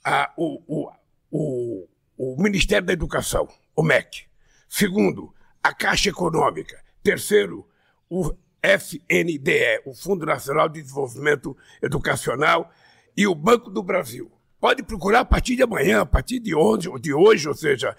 a, 0.03 0.31
o, 0.37 0.61
o, 0.67 0.91
o, 1.31 1.87
o 2.17 2.41
Ministério 2.41 2.85
da 2.85 2.93
Educação, 2.93 3.47
o 3.75 3.83
MEC. 3.83 4.25
Segundo, 4.69 5.33
a 5.63 5.73
Caixa 5.73 6.09
Econômica. 6.09 6.81
Terceiro, 7.03 7.67
o 8.09 8.33
FNDE, 8.61 9.81
o 9.85 9.93
Fundo 9.93 10.25
Nacional 10.25 10.67
de 10.69 10.81
Desenvolvimento 10.81 11.55
Educacional, 11.81 12.71
e 13.15 13.25
o 13.25 13.33
Banco 13.33 13.71
do 13.71 13.81
Brasil. 13.81 14.31
Pode 14.59 14.83
procurar 14.83 15.21
a 15.21 15.25
partir 15.25 15.55
de 15.55 15.63
amanhã, 15.63 16.01
a 16.01 16.05
partir 16.05 16.39
de 16.39 16.53
hoje, 16.53 16.89
de 16.99 17.13
hoje 17.13 17.47
ou 17.47 17.55
seja, 17.55 17.95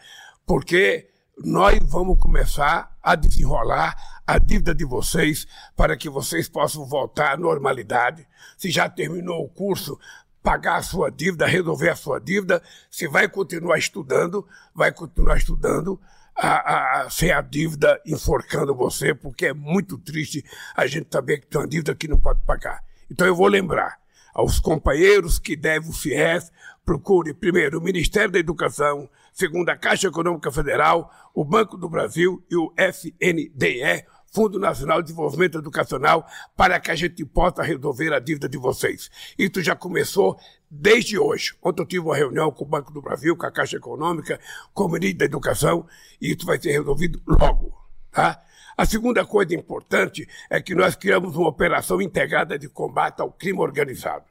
porque 0.46 1.08
nós 1.44 1.78
vamos 1.82 2.18
começar 2.18 2.96
a 3.02 3.14
desenrolar 3.14 3.96
a 4.26 4.38
dívida 4.38 4.74
de 4.74 4.84
vocês 4.84 5.46
para 5.76 5.96
que 5.96 6.08
vocês 6.08 6.48
possam 6.48 6.84
voltar 6.84 7.32
à 7.32 7.36
normalidade. 7.36 8.26
Se 8.56 8.70
já 8.70 8.88
terminou 8.88 9.44
o 9.44 9.48
curso, 9.48 9.98
pagar 10.42 10.76
a 10.76 10.82
sua 10.82 11.10
dívida, 11.10 11.46
resolver 11.46 11.90
a 11.90 11.96
sua 11.96 12.20
dívida. 12.20 12.62
Se 12.90 13.06
vai 13.06 13.28
continuar 13.28 13.78
estudando, 13.78 14.46
vai 14.74 14.92
continuar 14.92 15.36
estudando 15.36 16.00
a, 16.34 17.02
a, 17.02 17.10
sem 17.10 17.30
a 17.32 17.40
dívida 17.40 18.00
enforcando 18.04 18.74
você, 18.74 19.14
porque 19.14 19.46
é 19.46 19.54
muito 19.54 19.96
triste 19.96 20.44
a 20.76 20.86
gente 20.86 21.08
saber 21.10 21.38
que 21.38 21.46
tem 21.46 21.60
uma 21.60 21.68
dívida 21.68 21.94
que 21.94 22.08
não 22.08 22.18
pode 22.18 22.40
pagar. 22.42 22.82
Então 23.10 23.26
eu 23.26 23.34
vou 23.34 23.46
lembrar 23.46 23.98
aos 24.38 24.60
companheiros 24.60 25.36
que 25.40 25.56
devem 25.56 25.90
o 25.90 25.92
FIES, 25.92 26.52
procure 26.84 27.34
primeiro 27.34 27.80
o 27.80 27.82
Ministério 27.82 28.30
da 28.30 28.38
Educação, 28.38 29.10
segundo 29.32 29.68
a 29.68 29.76
Caixa 29.76 30.06
Econômica 30.06 30.52
Federal, 30.52 31.10
o 31.34 31.44
Banco 31.44 31.76
do 31.76 31.88
Brasil 31.88 32.40
e 32.48 32.54
o 32.54 32.72
FNDE, 32.76 34.06
Fundo 34.32 34.60
Nacional 34.60 35.02
de 35.02 35.08
Desenvolvimento 35.08 35.58
Educacional, 35.58 36.24
para 36.56 36.78
que 36.78 36.88
a 36.88 36.94
gente 36.94 37.24
possa 37.24 37.64
resolver 37.64 38.14
a 38.14 38.20
dívida 38.20 38.48
de 38.48 38.56
vocês. 38.56 39.10
Isso 39.36 39.60
já 39.60 39.74
começou 39.74 40.38
desde 40.70 41.18
hoje. 41.18 41.56
Ontem 41.60 41.82
eu 41.82 41.86
tive 41.86 42.04
uma 42.04 42.14
reunião 42.14 42.52
com 42.52 42.62
o 42.64 42.68
Banco 42.68 42.92
do 42.92 43.02
Brasil, 43.02 43.36
com 43.36 43.44
a 43.44 43.50
Caixa 43.50 43.76
Econômica, 43.76 44.38
com 44.72 44.84
o 44.84 44.88
Ministro 44.88 45.18
da 45.18 45.24
Educação, 45.24 45.84
e 46.20 46.32
isso 46.32 46.46
vai 46.46 46.62
ser 46.62 46.70
resolvido 46.70 47.20
logo. 47.26 47.76
Tá? 48.12 48.40
A 48.78 48.86
segunda 48.86 49.26
coisa 49.26 49.56
importante 49.56 50.28
é 50.48 50.62
que 50.62 50.72
nós 50.72 50.94
criamos 50.94 51.34
uma 51.34 51.48
operação 51.48 52.00
integrada 52.00 52.56
de 52.56 52.68
combate 52.68 53.20
ao 53.20 53.32
crime 53.32 53.58
organizado. 53.58 54.24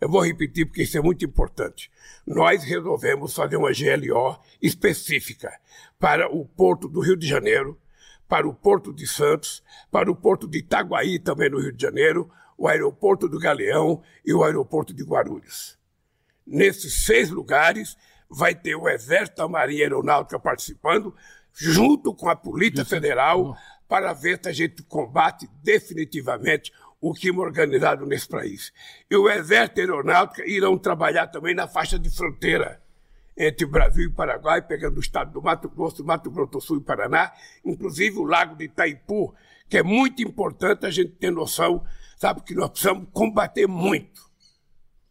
Eu 0.00 0.08
vou 0.08 0.24
repetir 0.24 0.64
porque 0.64 0.84
isso 0.84 0.96
é 0.96 1.00
muito 1.00 1.24
importante. 1.24 1.90
Nós 2.24 2.62
resolvemos 2.62 3.34
fazer 3.34 3.56
uma 3.56 3.72
GLO 3.72 4.38
específica 4.62 5.52
para 5.98 6.32
o 6.32 6.46
Porto 6.46 6.86
do 6.86 7.00
Rio 7.00 7.16
de 7.16 7.26
Janeiro, 7.26 7.76
para 8.28 8.46
o 8.46 8.54
Porto 8.54 8.92
de 8.94 9.08
Santos, 9.08 9.60
para 9.90 10.08
o 10.08 10.14
Porto 10.14 10.46
de 10.46 10.58
Itaguaí, 10.58 11.18
também 11.18 11.50
no 11.50 11.58
Rio 11.58 11.72
de 11.72 11.82
Janeiro, 11.82 12.30
o 12.56 12.68
Aeroporto 12.68 13.28
do 13.28 13.40
Galeão 13.40 14.04
e 14.24 14.32
o 14.32 14.44
Aeroporto 14.44 14.94
de 14.94 15.02
Guarulhos. 15.02 15.76
Nesses 16.46 17.04
seis 17.04 17.28
lugares 17.28 17.96
vai 18.30 18.54
ter 18.54 18.76
o 18.76 18.88
Exército 18.88 19.38
da 19.38 19.48
Marinha 19.48 19.82
Aeronáutica 19.82 20.38
participando, 20.38 21.12
junto 21.52 22.14
com 22.14 22.28
a 22.28 22.36
Polícia 22.36 22.84
Federal, 22.84 23.56
para 23.90 24.12
ver 24.12 24.38
se 24.40 24.48
a 24.48 24.52
gente 24.52 24.84
combate 24.84 25.50
definitivamente 25.64 26.72
o 27.00 27.12
crime 27.12 27.40
organizado 27.40 28.06
nesse 28.06 28.28
país. 28.28 28.72
E 29.10 29.16
o 29.16 29.28
Exército 29.28 29.80
Aeronáutica 29.80 30.48
irão 30.48 30.78
trabalhar 30.78 31.26
também 31.26 31.56
na 31.56 31.66
faixa 31.66 31.98
de 31.98 32.08
fronteira 32.08 32.80
entre 33.36 33.66
Brasil 33.66 34.04
e 34.04 34.12
Paraguai, 34.12 34.62
pegando 34.62 34.98
o 34.98 35.00
estado 35.00 35.32
do 35.32 35.42
Mato 35.42 35.68
Grosso, 35.68 36.04
Mato 36.04 36.30
Grosso 36.30 36.52
do 36.52 36.60
Sul 36.60 36.76
e 36.76 36.82
Paraná, 36.82 37.32
inclusive 37.64 38.16
o 38.16 38.24
lago 38.24 38.54
de 38.54 38.66
Itaipu, 38.66 39.34
que 39.68 39.78
é 39.78 39.82
muito 39.82 40.22
importante 40.22 40.86
a 40.86 40.90
gente 40.90 41.12
ter 41.12 41.32
noção, 41.32 41.84
sabe, 42.16 42.42
que 42.42 42.54
nós 42.54 42.70
precisamos 42.70 43.08
combater 43.12 43.66
muito. 43.66 44.30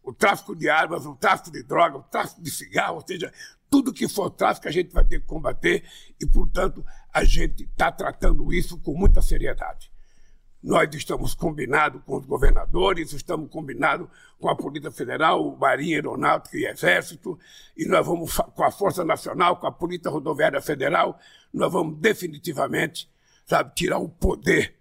O 0.02 0.13
tráfico 0.13 0.56
de 0.56 0.70
armas, 0.70 1.06
o 1.06 1.15
tráfico 1.15 1.52
de 1.52 1.63
drogas, 1.63 2.00
o 2.00 2.04
tráfico 2.04 2.42
de 2.42 2.50
cigarro, 2.50 2.96
ou 2.96 3.04
seja, 3.06 3.34
tudo 3.70 3.94
que 3.94 4.08
for 4.08 4.30
tráfico 4.30 4.68
a 4.68 4.72
gente 4.72 4.92
vai 4.94 5.04
ter 5.04 5.20
que 5.20 5.28
combater 5.28 5.84
e, 6.20 6.26
portanto, 6.26 6.84
a 7.13 7.24
gente 7.24 7.63
está 7.63 7.91
tratando 7.91 8.54
isso 8.54 8.78
com 8.80 8.93
muita 8.93 9.22
seriedade. 9.22 9.91
Nós 10.62 10.93
estamos 10.93 11.34
combinados 11.34 12.02
com 12.06 12.17
os 12.17 12.26
governadores, 12.26 13.13
estamos 13.13 13.50
combinados 13.50 14.08
com 14.38 14.50
a 14.50 14.56
Polícia 14.56 14.91
Federal, 14.91 15.56
Marinha 15.56 15.98
Aeronáutica 15.98 16.58
e 16.58 16.65
Exército, 16.65 17.39
e 17.78 17.86
nós 17.86 18.06
vamos, 18.06 18.36
com 18.36 18.63
a 18.63 18.72
Força 18.72 19.06
Nacional, 19.06 19.58
com 19.58 19.67
a 19.67 19.72
Polícia 19.72 20.12
Rodoviária 20.12 20.62
Federal, 20.62 21.17
nós 21.54 21.72
vamos 21.72 21.98
definitivamente 22.00 23.10
sabe, 23.50 23.74
tirar 23.74 23.98
o 23.98 24.08
poder 24.08 24.76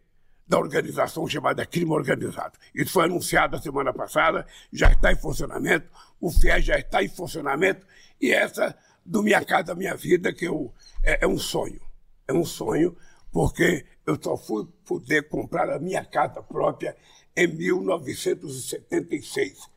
da 0.46 0.58
organização 0.58 1.26
chamada 1.26 1.64
crime 1.64 1.92
organizado. 1.92 2.58
Isso 2.74 2.92
foi 2.92 3.04
anunciado 3.04 3.56
a 3.56 3.60
semana 3.60 3.92
passada, 3.94 4.46
já 4.70 4.92
está 4.92 5.10
em 5.10 5.16
funcionamento, 5.16 5.88
o 6.20 6.30
FIES 6.30 6.64
já 6.66 6.78
está 6.78 7.02
em 7.02 7.08
funcionamento, 7.08 7.86
e 8.20 8.30
essa 8.30 8.76
do 9.04 9.22
Minha 9.22 9.42
Casa 9.42 9.74
Minha 9.74 9.96
Vida, 9.96 10.32
que 10.32 10.46
eu, 10.46 10.72
é, 11.02 11.24
é 11.24 11.26
um 11.26 11.38
sonho. 11.38 11.80
É 12.28 12.32
um 12.32 12.44
sonho, 12.44 12.96
porque 13.32 13.84
eu 14.06 14.16
só 14.22 14.36
fui 14.36 14.68
poder 14.84 15.28
comprar 15.28 15.68
a 15.70 15.78
minha 15.78 16.04
casa 16.04 16.42
própria 16.42 16.94
em 17.34 17.46
1976. 17.46 19.70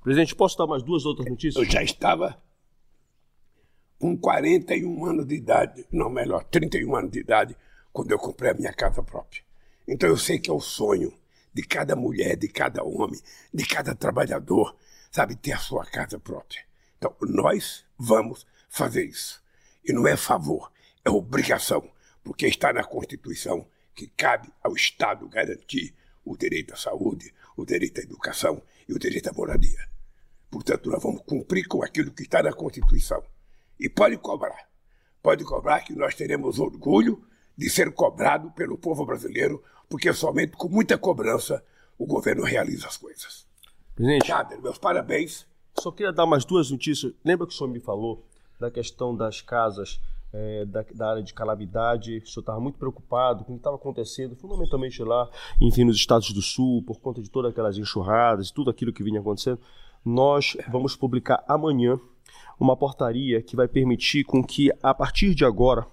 Presidente, 0.00 0.36
posso 0.36 0.56
dar 0.56 0.68
mais 0.68 0.84
duas 0.84 1.04
outras 1.04 1.28
notícias? 1.28 1.64
Eu 1.64 1.70
já 1.70 1.82
estava 1.82 2.40
com 3.98 4.16
41 4.16 5.06
anos 5.06 5.26
de 5.26 5.34
idade, 5.34 5.84
não, 5.90 6.08
melhor, 6.08 6.44
31 6.44 6.94
anos 6.94 7.10
de 7.10 7.18
idade, 7.18 7.56
quando 7.92 8.12
eu 8.12 8.18
comprei 8.18 8.52
a 8.52 8.54
minha 8.54 8.72
casa 8.72 9.02
própria. 9.02 9.42
Então 9.88 10.08
eu 10.08 10.16
sei 10.16 10.38
que 10.38 10.48
é 10.48 10.52
o 10.52 10.60
sonho 10.60 11.12
de 11.52 11.62
cada 11.62 11.96
mulher, 11.96 12.36
de 12.36 12.46
cada 12.46 12.84
homem, 12.84 13.20
de 13.52 13.66
cada 13.66 13.92
trabalhador, 13.94 14.76
sabe, 15.10 15.34
ter 15.34 15.50
a 15.52 15.58
sua 15.58 15.84
casa 15.84 16.20
própria. 16.20 16.64
Então 16.98 17.12
nós 17.22 17.84
vamos 17.98 18.46
fazer 18.68 19.04
isso. 19.04 19.42
E 19.84 19.92
não 19.92 20.06
é 20.06 20.16
favor, 20.16 20.70
é 21.06 21.10
obrigação, 21.10 21.88
porque 22.24 22.46
está 22.48 22.72
na 22.72 22.82
Constituição 22.82 23.66
que 23.94 24.08
cabe 24.08 24.52
ao 24.62 24.74
Estado 24.74 25.28
garantir 25.28 25.94
o 26.24 26.36
direito 26.36 26.74
à 26.74 26.76
saúde, 26.76 27.32
o 27.56 27.64
direito 27.64 28.00
à 28.00 28.02
educação 28.02 28.60
e 28.88 28.92
o 28.92 28.98
direito 28.98 29.30
à 29.30 29.32
moradia. 29.32 29.88
Portanto, 30.50 30.90
nós 30.90 31.00
vamos 31.00 31.22
cumprir 31.22 31.68
com 31.68 31.82
aquilo 31.82 32.10
que 32.10 32.24
está 32.24 32.42
na 32.42 32.52
Constituição. 32.52 33.22
E 33.78 33.88
pode 33.88 34.16
cobrar. 34.16 34.68
Pode 35.22 35.44
cobrar 35.44 35.80
que 35.82 35.94
nós 35.94 36.14
teremos 36.14 36.58
orgulho 36.58 37.22
de 37.56 37.70
ser 37.70 37.92
cobrado 37.92 38.50
pelo 38.50 38.76
povo 38.76 39.06
brasileiro, 39.06 39.62
porque 39.88 40.12
somente 40.12 40.56
com 40.56 40.68
muita 40.68 40.98
cobrança 40.98 41.64
o 41.96 42.04
governo 42.04 42.42
realiza 42.42 42.88
as 42.88 42.96
coisas. 42.96 43.46
Presidente, 43.94 44.26
Jader, 44.26 44.60
meus 44.60 44.76
parabéns. 44.76 45.46
só 45.78 45.92
queria 45.92 46.12
dar 46.12 46.26
mais 46.26 46.44
duas 46.44 46.70
notícias. 46.70 47.12
Lembra 47.24 47.46
que 47.46 47.54
o 47.54 47.56
senhor 47.56 47.70
me 47.70 47.80
falou 47.80 48.26
da 48.58 48.70
questão 48.70 49.16
das 49.16 49.40
casas 49.40 50.00
é, 50.36 50.64
da, 50.66 50.84
da, 50.94 51.10
área 51.10 51.22
de 51.22 51.32
calamidade? 51.32 52.18
O 52.18 52.26
senhor 52.28 52.42
estava 52.42 52.60
muito 52.60 52.78
preocupado 52.78 53.44
com 53.44 53.52
o 53.52 53.54
que 53.56 53.60
estava 53.60 53.76
acontecendo, 53.76 54.36
fundamentalmente 54.36 55.02
lá, 55.02 55.28
enfim, 55.60 55.84
nos 55.84 55.96
estados 55.96 56.30
do 56.32 56.42
sul, 56.42 56.82
por 56.82 57.00
conta 57.00 57.22
de 57.22 57.30
todas 57.30 57.50
aquelas 57.50 57.78
enxurradas, 57.78 58.50
tudo 58.50 58.70
aquilo 58.70 58.92
que 58.92 59.02
vinha 59.02 59.20
acontecendo. 59.20 59.58
Nós 60.04 60.56
vamos 60.68 60.94
publicar 60.94 61.42
amanhã 61.48 61.98
uma 62.60 62.76
portaria 62.76 63.42
que 63.42 63.56
vai 63.56 63.66
permitir 63.66 64.24
com 64.24 64.44
que, 64.44 64.70
a 64.82 64.94
partir 64.94 65.34
de 65.34 65.44
agora, 65.44 65.86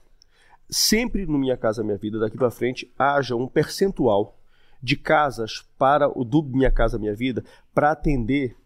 sempre 0.70 1.26
no 1.26 1.38
Minha 1.38 1.58
Casa 1.58 1.84
Minha 1.84 1.98
Vida, 1.98 2.20
daqui 2.20 2.38
para 2.38 2.52
frente, 2.52 2.92
haja 2.98 3.36
um 3.36 3.48
percentual 3.48 4.38
de 4.82 4.98
casas 4.98 5.66
para 5.78 6.10
o 6.10 6.26
do 6.26 6.44
Minha 6.44 6.70
Casa 6.70 7.00
Minha 7.00 7.16
Vida 7.16 7.44
para 7.74 7.92
atender 7.92 8.58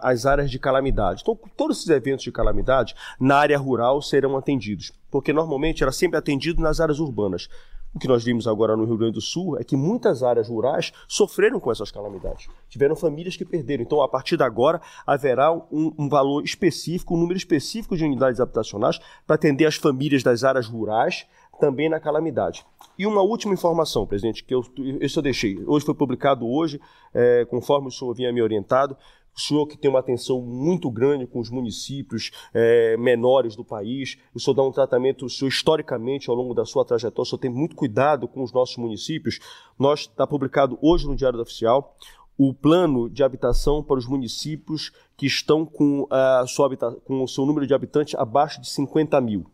as 0.00 0.26
áreas 0.26 0.50
de 0.50 0.58
calamidade. 0.58 1.22
Então, 1.22 1.38
todos 1.56 1.78
esses 1.78 1.88
eventos 1.88 2.24
de 2.24 2.30
calamidade 2.30 2.94
na 3.18 3.36
área 3.36 3.58
rural 3.58 4.00
serão 4.00 4.36
atendidos, 4.36 4.92
porque 5.10 5.32
normalmente 5.32 5.82
era 5.82 5.92
sempre 5.92 6.18
atendido 6.18 6.62
nas 6.62 6.80
áreas 6.80 7.00
urbanas. 7.00 7.48
O 7.92 7.98
que 7.98 8.06
nós 8.06 8.22
vimos 8.22 8.46
agora 8.46 8.76
no 8.76 8.84
Rio 8.84 8.96
Grande 8.96 9.14
do 9.14 9.20
Sul 9.20 9.58
é 9.58 9.64
que 9.64 9.74
muitas 9.76 10.22
áreas 10.22 10.48
rurais 10.48 10.92
sofreram 11.08 11.58
com 11.58 11.72
essas 11.72 11.90
calamidades. 11.90 12.48
Tiveram 12.68 12.94
famílias 12.94 13.36
que 13.36 13.44
perderam. 13.44 13.82
Então, 13.82 14.00
a 14.00 14.08
partir 14.08 14.36
de 14.36 14.44
agora, 14.44 14.80
haverá 15.04 15.52
um, 15.52 15.92
um 15.98 16.08
valor 16.08 16.44
específico, 16.44 17.16
um 17.16 17.18
número 17.18 17.36
específico 17.36 17.96
de 17.96 18.04
unidades 18.04 18.40
habitacionais 18.40 19.00
para 19.26 19.34
atender 19.34 19.66
as 19.66 19.74
famílias 19.74 20.22
das 20.22 20.44
áreas 20.44 20.68
rurais 20.68 21.26
também 21.58 21.88
na 21.88 21.98
calamidade. 21.98 22.64
E 22.96 23.06
uma 23.06 23.22
última 23.22 23.54
informação, 23.54 24.06
presidente, 24.06 24.42
que 24.44 24.54
eu, 24.54 24.64
isso 25.00 25.18
eu 25.18 25.22
deixei. 25.22 25.62
Hoje 25.66 25.84
foi 25.84 25.94
publicado 25.94 26.46
hoje, 26.46 26.80
é, 27.12 27.44
conforme 27.44 27.88
o 27.88 27.90
senhor 27.90 28.14
vinha 28.14 28.32
me 28.32 28.40
orientado, 28.40 28.96
o 29.40 29.42
senhor 29.42 29.66
que 29.66 29.76
tem 29.76 29.90
uma 29.90 30.00
atenção 30.00 30.42
muito 30.42 30.90
grande 30.90 31.26
com 31.26 31.40
os 31.40 31.48
municípios 31.48 32.30
é, 32.52 32.94
menores 32.98 33.56
do 33.56 33.64
país, 33.64 34.18
o 34.34 34.38
senhor 34.38 34.54
dá 34.54 34.62
um 34.62 34.70
tratamento, 34.70 35.24
o 35.24 35.30
senhor 35.30 35.48
historicamente, 35.48 36.28
ao 36.28 36.36
longo 36.36 36.52
da 36.52 36.66
sua 36.66 36.84
trajetória, 36.84 37.22
o 37.22 37.26
senhor 37.26 37.40
tem 37.40 37.50
muito 37.50 37.74
cuidado 37.74 38.28
com 38.28 38.42
os 38.42 38.52
nossos 38.52 38.76
municípios. 38.76 39.40
Nós 39.78 40.00
está 40.00 40.26
publicado 40.26 40.78
hoje 40.82 41.06
no 41.06 41.16
Diário 41.16 41.40
Oficial 41.40 41.96
o 42.36 42.52
plano 42.54 43.08
de 43.08 43.22
habitação 43.22 43.82
para 43.82 43.98
os 43.98 44.06
municípios 44.06 44.92
que 45.16 45.26
estão 45.26 45.64
com, 45.64 46.06
a 46.10 46.44
sua, 46.46 46.74
com 47.04 47.22
o 47.22 47.28
seu 47.28 47.44
número 47.46 47.66
de 47.66 47.74
habitantes 47.74 48.14
abaixo 48.14 48.60
de 48.60 48.68
50 48.68 49.20
mil 49.20 49.46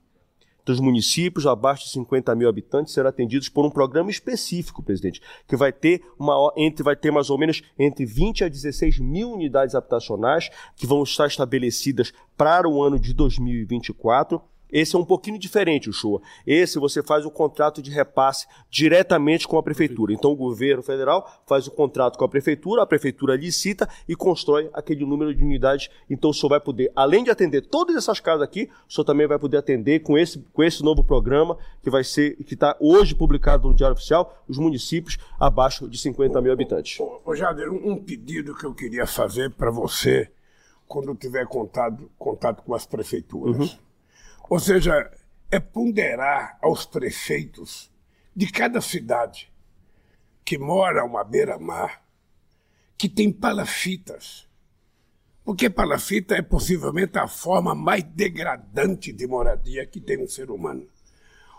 dos 0.66 0.80
municípios 0.80 1.46
abaixo 1.46 1.84
de 1.84 1.90
50 1.92 2.34
mil 2.34 2.48
habitantes 2.48 2.92
serão 2.92 3.08
atendidos 3.08 3.48
por 3.48 3.64
um 3.64 3.70
programa 3.70 4.10
específico, 4.10 4.82
presidente, 4.82 5.22
que 5.46 5.56
vai 5.56 5.72
ter 5.72 6.02
uma 6.18 6.52
entre 6.56 6.82
vai 6.82 6.96
ter 6.96 7.12
mais 7.12 7.30
ou 7.30 7.38
menos 7.38 7.62
entre 7.78 8.04
20 8.04 8.44
a 8.44 8.48
16 8.48 8.98
mil 8.98 9.30
unidades 9.30 9.76
habitacionais 9.76 10.50
que 10.74 10.86
vão 10.86 11.04
estar 11.04 11.28
estabelecidas 11.28 12.12
para 12.36 12.68
o 12.68 12.82
ano 12.82 12.98
de 12.98 13.14
2024 13.14 14.42
esse 14.70 14.96
é 14.96 14.98
um 14.98 15.04
pouquinho 15.04 15.38
diferente, 15.38 15.88
o 15.88 15.92
show. 15.92 16.20
Esse 16.46 16.78
você 16.78 17.02
faz 17.02 17.24
o 17.24 17.30
contrato 17.30 17.80
de 17.80 17.90
repasse 17.90 18.46
diretamente 18.70 19.46
com 19.46 19.56
a 19.58 19.62
prefeitura. 19.62 20.12
Então 20.12 20.32
o 20.32 20.36
governo 20.36 20.82
federal 20.82 21.42
faz 21.46 21.66
o 21.66 21.70
contrato 21.70 22.18
com 22.18 22.24
a 22.24 22.28
prefeitura, 22.28 22.82
a 22.82 22.86
prefeitura 22.86 23.36
licita 23.36 23.88
e 24.08 24.16
constrói 24.16 24.68
aquele 24.72 25.04
número 25.04 25.34
de 25.34 25.44
unidades. 25.44 25.88
Então 26.10 26.30
o 26.30 26.34
senhor 26.34 26.50
vai 26.50 26.60
poder, 26.60 26.90
além 26.96 27.22
de 27.22 27.30
atender 27.30 27.62
todas 27.62 27.96
essas 27.96 28.20
casas 28.20 28.42
aqui, 28.42 28.68
o 28.88 28.92
senhor 28.92 29.04
também 29.04 29.26
vai 29.26 29.38
poder 29.38 29.58
atender 29.58 30.00
com 30.00 30.18
esse, 30.18 30.38
com 30.52 30.62
esse 30.62 30.82
novo 30.82 31.04
programa 31.04 31.56
que 31.82 31.90
vai 31.90 32.02
ser, 32.02 32.36
que 32.44 32.54
está 32.54 32.76
hoje 32.80 33.14
publicado 33.14 33.68
no 33.68 33.74
Diário 33.74 33.94
Oficial, 33.94 34.42
os 34.48 34.58
municípios 34.58 35.16
abaixo 35.38 35.88
de 35.88 35.98
50 35.98 36.40
mil 36.40 36.52
habitantes. 36.52 36.98
Ô, 36.98 37.20
ô 37.24 37.34
Jader, 37.34 37.72
um 37.72 37.96
pedido 37.96 38.54
que 38.54 38.64
eu 38.64 38.74
queria 38.74 39.06
fazer 39.06 39.50
para 39.52 39.70
você 39.70 40.28
quando 40.88 41.14
tiver 41.14 41.46
contato, 41.46 42.08
contato 42.18 42.62
com 42.62 42.74
as 42.74 42.86
prefeituras. 42.86 43.72
Uhum 43.72 43.85
ou 44.48 44.58
seja, 44.58 45.10
é 45.50 45.58
ponderar 45.58 46.58
aos 46.60 46.86
prefeitos 46.86 47.90
de 48.34 48.50
cada 48.50 48.80
cidade 48.80 49.52
que 50.44 50.58
mora 50.58 51.00
a 51.00 51.04
uma 51.04 51.24
beira-mar, 51.24 52.02
que 52.96 53.08
tem 53.08 53.32
palafitas. 53.32 54.46
Porque 55.44 55.70
palafita 55.70 56.34
é 56.34 56.42
possivelmente 56.42 57.18
a 57.18 57.28
forma 57.28 57.74
mais 57.74 58.02
degradante 58.02 59.12
de 59.12 59.26
moradia 59.26 59.86
que 59.86 60.00
tem 60.00 60.22
um 60.22 60.28
ser 60.28 60.50
humano. 60.50 60.86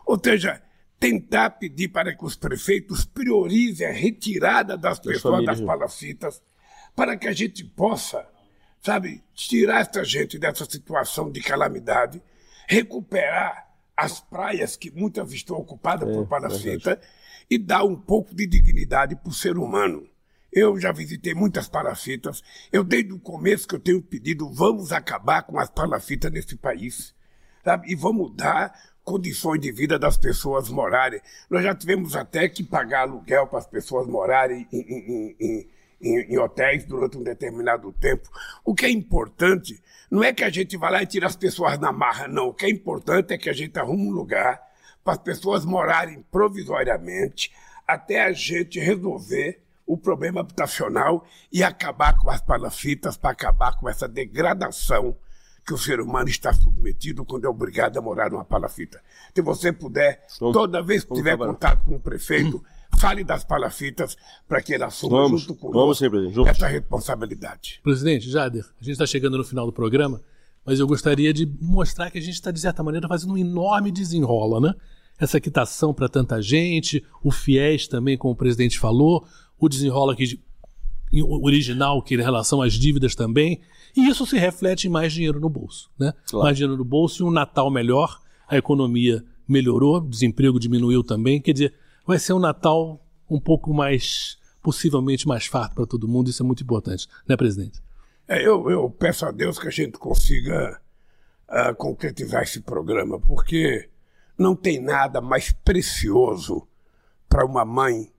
Ou 0.06 0.20
seja, 0.22 0.62
tentar 1.00 1.52
pedir 1.52 1.90
para 1.90 2.16
que 2.16 2.24
os 2.24 2.36
prefeitos 2.36 3.06
priorizem 3.06 3.88
a 3.88 3.92
retirada 3.92 4.78
das, 4.78 5.00
pessoas 5.00 5.46
das 5.46 5.62
palafitas, 5.62 6.42
para 6.96 7.16
que 7.16 7.28
a 7.28 7.34
gente 7.34 7.64
possa, 7.64 8.28
sabe, 8.82 9.24
tirar 9.34 9.82
essa 9.82 10.04
gente 10.04 10.40
dessa 10.40 10.66
situação 10.66 11.32
de 11.32 11.42
calamidade 11.42 12.22
recuperar 12.68 13.68
as 13.96 14.20
praias 14.20 14.76
que 14.76 14.92
muitas 14.92 15.32
estão 15.32 15.58
ocupadas 15.58 16.08
é, 16.08 16.14
por 16.14 16.28
palafita 16.28 17.02
e 17.50 17.58
dar 17.58 17.84
um 17.84 17.96
pouco 17.96 18.36
de 18.36 18.46
dignidade 18.46 19.16
para 19.16 19.30
o 19.30 19.34
ser 19.34 19.58
humano. 19.58 20.08
Eu 20.52 20.80
já 20.80 20.92
visitei 20.92 21.34
muitas 21.34 21.68
palafitas. 21.68 22.44
Eu, 22.72 22.84
desde 22.84 23.14
o 23.14 23.20
começo 23.20 23.68
que 23.68 23.76
eu 23.76 23.80
tenho 23.80 24.02
pedido, 24.02 24.50
vamos 24.50 24.92
acabar 24.92 25.44
com 25.44 25.60
as 25.60 25.70
palafitas 25.70 26.32
nesse 26.32 26.56
país. 26.56 27.16
Sabe? 27.64 27.92
E 27.92 27.96
vamos 27.96 28.34
dar 28.36 28.74
condições 29.04 29.60
de 29.60 29.72
vida 29.72 29.98
das 29.98 30.18
pessoas 30.18 30.70
morarem. 30.70 31.22
Nós 31.50 31.64
já 31.64 31.74
tivemos 31.74 32.16
até 32.16 32.48
que 32.50 32.64
pagar 32.64 33.02
aluguel 33.02 33.48
para 33.48 33.60
as 33.60 33.68
pessoas 33.68 34.06
morarem 34.06 34.68
em, 34.72 34.80
em, 34.80 35.36
em, 35.40 35.70
em, 36.02 36.34
em 36.34 36.38
hotéis 36.38 36.86
durante 36.86 37.18
um 37.18 37.24
determinado 37.24 37.92
tempo. 37.94 38.30
O 38.64 38.74
que 38.74 38.86
é 38.86 38.90
importante 38.90 39.82
não 40.10 40.24
é 40.24 40.34
que 40.34 40.44
a 40.44 40.50
gente 40.50 40.78
vá 40.78 40.90
lá 40.90 41.04
e 41.04 41.06
tire 41.06 41.26
as 41.26 41.36
pessoas 41.36 41.78
na 41.80 41.92
marra, 41.92 42.28
não. 42.28 42.50
O 42.50 42.54
que 42.54 42.66
é 42.66 42.70
importante 42.70 43.34
é 43.34 43.38
que 43.38 43.50
a 43.50 43.54
gente 43.54 43.78
arrume 43.78 44.08
um 44.08 44.12
lugar 44.12 44.62
para 45.04 45.14
as 45.14 45.20
pessoas 45.20 45.66
morarem 45.66 46.24
provisoriamente 46.32 47.52
até 47.88 48.24
a 48.24 48.32
gente 48.32 48.80
resolver 48.80 49.62
o 49.86 49.98
problema 49.98 50.42
habitacional 50.42 51.26
e 51.52 51.64
acabar 51.64 52.18
com 52.18 52.30
as 52.30 52.42
palafitas, 52.42 53.16
para 53.16 53.32
acabar 53.32 53.78
com 53.80 53.88
essa 53.88 54.08
degradação 54.08 55.16
que 55.66 55.74
o 55.74 55.78
ser 55.78 56.00
humano 56.02 56.30
está 56.30 56.52
submetido 56.54 57.26
quando 57.26 57.46
é 57.46 57.50
obrigado 57.50 57.98
a 57.98 58.02
morar 58.02 58.30
numa 58.30 58.44
palafita. 58.44 59.02
Se 59.34 59.42
você 59.42 59.72
puder, 59.72 60.26
toda 60.40 60.84
vez 60.84 61.04
que 61.04 61.14
tiver 61.14 61.38
contato 61.38 61.84
com 61.86 61.96
o 61.96 62.00
prefeito, 62.00 62.64
fale 62.98 63.24
das 63.24 63.44
palafitas 63.44 64.18
para 64.48 64.62
que 64.62 64.74
ele 64.74 64.84
assuma 64.84 65.22
vamos, 65.22 65.42
junto 65.42 65.56
conosco 65.56 65.80
vamos 65.80 65.98
sim, 65.98 66.10
presidente, 66.10 66.50
essa 66.50 66.68
responsabilidade. 66.68 67.80
Presidente 67.84 68.30
Jader, 68.30 68.64
a 68.64 68.84
gente 68.84 68.94
está 68.94 69.06
chegando 69.06 69.38
no 69.38 69.44
final 69.44 69.66
do 69.66 69.72
programa, 69.72 70.22
mas 70.66 70.80
eu 70.80 70.88
gostaria 70.88 71.34
de 71.34 71.46
mostrar 71.62 72.12
que 72.12 72.18
a 72.18 72.22
gente 72.22 72.34
está, 72.34 72.52
de 72.52 72.60
certa 72.60 72.84
maneira, 72.84 73.08
fazendo 73.08 73.34
um 73.34 73.38
enorme 73.38 73.92
desenrola, 73.92 74.60
né? 74.60 74.74
Essa 75.20 75.40
quitação 75.40 75.94
para 75.94 76.10
tanta 76.10 76.42
gente, 76.42 77.04
o 77.24 77.32
FIES 77.32 77.88
também, 77.88 78.18
como 78.18 78.34
o 78.34 78.38
presidente 78.38 78.78
falou, 78.78 79.26
o 79.58 79.70
desenrola 79.70 80.14
aqui 80.14 80.40
original 81.42 82.02
que 82.02 82.16
em 82.16 82.22
relação 82.22 82.62
às 82.62 82.74
dívidas 82.74 83.16
também, 83.16 83.62
e 83.96 84.10
isso 84.10 84.26
se 84.26 84.38
reflete 84.38 84.88
em 84.88 84.90
mais 84.90 85.14
dinheiro 85.14 85.40
no 85.40 85.50
bolso, 85.50 85.90
né? 85.98 86.14
Claro. 86.30 86.44
Mais 86.44 86.58
dinheiro 86.58 86.78
no 86.78 86.84
bolso 86.84 87.24
e 87.24 87.26
um 87.26 87.32
Natal 87.32 87.72
melhor, 87.72 88.20
a 88.48 88.58
economia 88.58 89.24
melhorou, 89.48 89.98
o 89.98 90.10
desemprego 90.10 90.60
diminuiu 90.60 91.04
também, 91.04 91.42
quer 91.42 91.54
dizer, 91.54 91.74
vai 92.08 92.18
ser 92.18 92.34
um 92.34 92.40
Natal 92.40 93.06
um 93.30 93.40
pouco 93.40 93.74
mais, 93.74 94.38
possivelmente 94.64 95.28
mais 95.28 95.46
farto 95.46 95.76
para 95.76 95.86
todo 95.86 96.08
mundo, 96.08 96.30
isso 96.30 96.42
é 96.42 96.46
muito 96.46 96.64
importante, 96.64 97.08
né, 97.28 97.36
presidente? 97.36 97.84
É, 98.28 98.42
eu, 98.42 98.70
eu 98.70 98.90
peço 98.90 99.26
a 99.26 99.32
Deus 99.32 99.60
que 99.60 99.68
a 99.68 99.72
gente 99.72 99.98
consiga 99.98 100.80
uh, 101.50 101.76
concretizar 101.76 102.44
esse 102.44 102.62
programa, 102.62 103.20
porque 103.20 103.90
não 104.38 104.56
tem 104.56 104.82
nada 104.82 105.20
mais 105.20 105.52
precioso 105.52 106.68
para 107.28 107.46
uma 107.46 107.66
mãe 107.66 108.12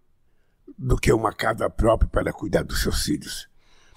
do 0.76 0.96
que 0.96 1.12
uma 1.12 1.32
casa 1.32 1.68
própria 1.70 2.08
para 2.08 2.32
cuidar 2.32 2.62
dos 2.62 2.82
seus 2.82 3.02
filhos. 3.02 3.48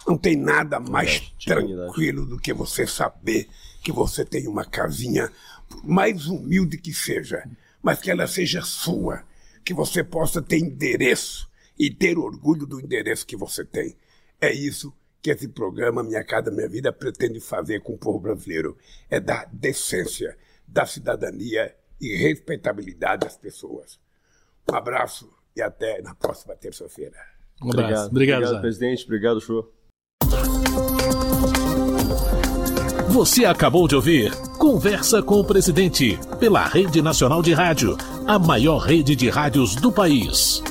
Não 0.08 0.18
tem 0.18 0.36
nada 0.36 0.80
mais 0.80 1.20
tranquilo 1.46 2.26
do 2.26 2.40
que 2.40 2.54
você 2.54 2.88
saber 2.88 3.48
que 3.84 3.92
você 3.92 4.26
tem 4.26 4.48
uma 4.48 4.66
casinha, 4.66 5.32
por 5.70 5.86
mais 5.86 6.28
humilde 6.28 6.78
que 6.78 6.94
seja, 6.94 7.44
mas 7.84 8.00
que 8.00 8.10
ela 8.10 8.26
seja 8.26 8.62
sua, 8.62 9.24
que 9.64 9.74
você 9.74 10.04
possa 10.04 10.42
ter 10.42 10.58
endereço 10.58 11.50
e 11.78 11.90
ter 11.90 12.18
orgulho 12.18 12.66
do 12.66 12.80
endereço 12.80 13.26
que 13.26 13.36
você 13.36 13.66
tem. 13.66 13.96
É 14.40 14.52
isso 14.52 14.94
que 15.22 15.30
esse 15.30 15.48
programa 15.48 16.04
Minha 16.04 16.24
Casa 16.24 16.52
Minha 16.52 16.68
Vida 16.68 16.92
pretende 16.92 17.40
fazer 17.40 17.82
com 17.82 17.94
o 17.94 17.98
povo 17.98 18.20
brasileiro. 18.20 18.78
É 19.10 19.20
dar 19.20 19.48
decência, 19.52 20.38
da 20.68 20.86
cidadania 20.86 21.76
e 22.00 22.16
respeitabilidade 22.16 23.28
às 23.28 23.38
pessoas. 23.38 24.00
Um 24.72 24.76
abraço 24.76 25.32
e 25.56 25.62
até 25.62 26.02
na 26.02 26.16
próxima 26.16 26.56
terça-feira. 26.56 27.18
Um 27.62 27.70
abraço. 27.70 28.08
Obrigado, 28.08 28.08
obrigado, 28.10 28.44
obrigado 28.44 28.62
presidente. 28.62 29.06
Obrigado, 29.06 29.42
show. 29.42 29.72
Você 33.10 33.44
acabou 33.44 33.88
de 33.88 33.96
ouvir 33.96 34.32
Conversa 34.62 35.24
com 35.24 35.40
o 35.40 35.44
Presidente, 35.44 36.20
pela 36.40 36.64
Rede 36.64 37.02
Nacional 37.02 37.42
de 37.42 37.52
Rádio, 37.52 37.98
a 38.28 38.38
maior 38.38 38.78
rede 38.78 39.16
de 39.16 39.28
rádios 39.28 39.76
do 39.76 39.92
país. 39.92 40.62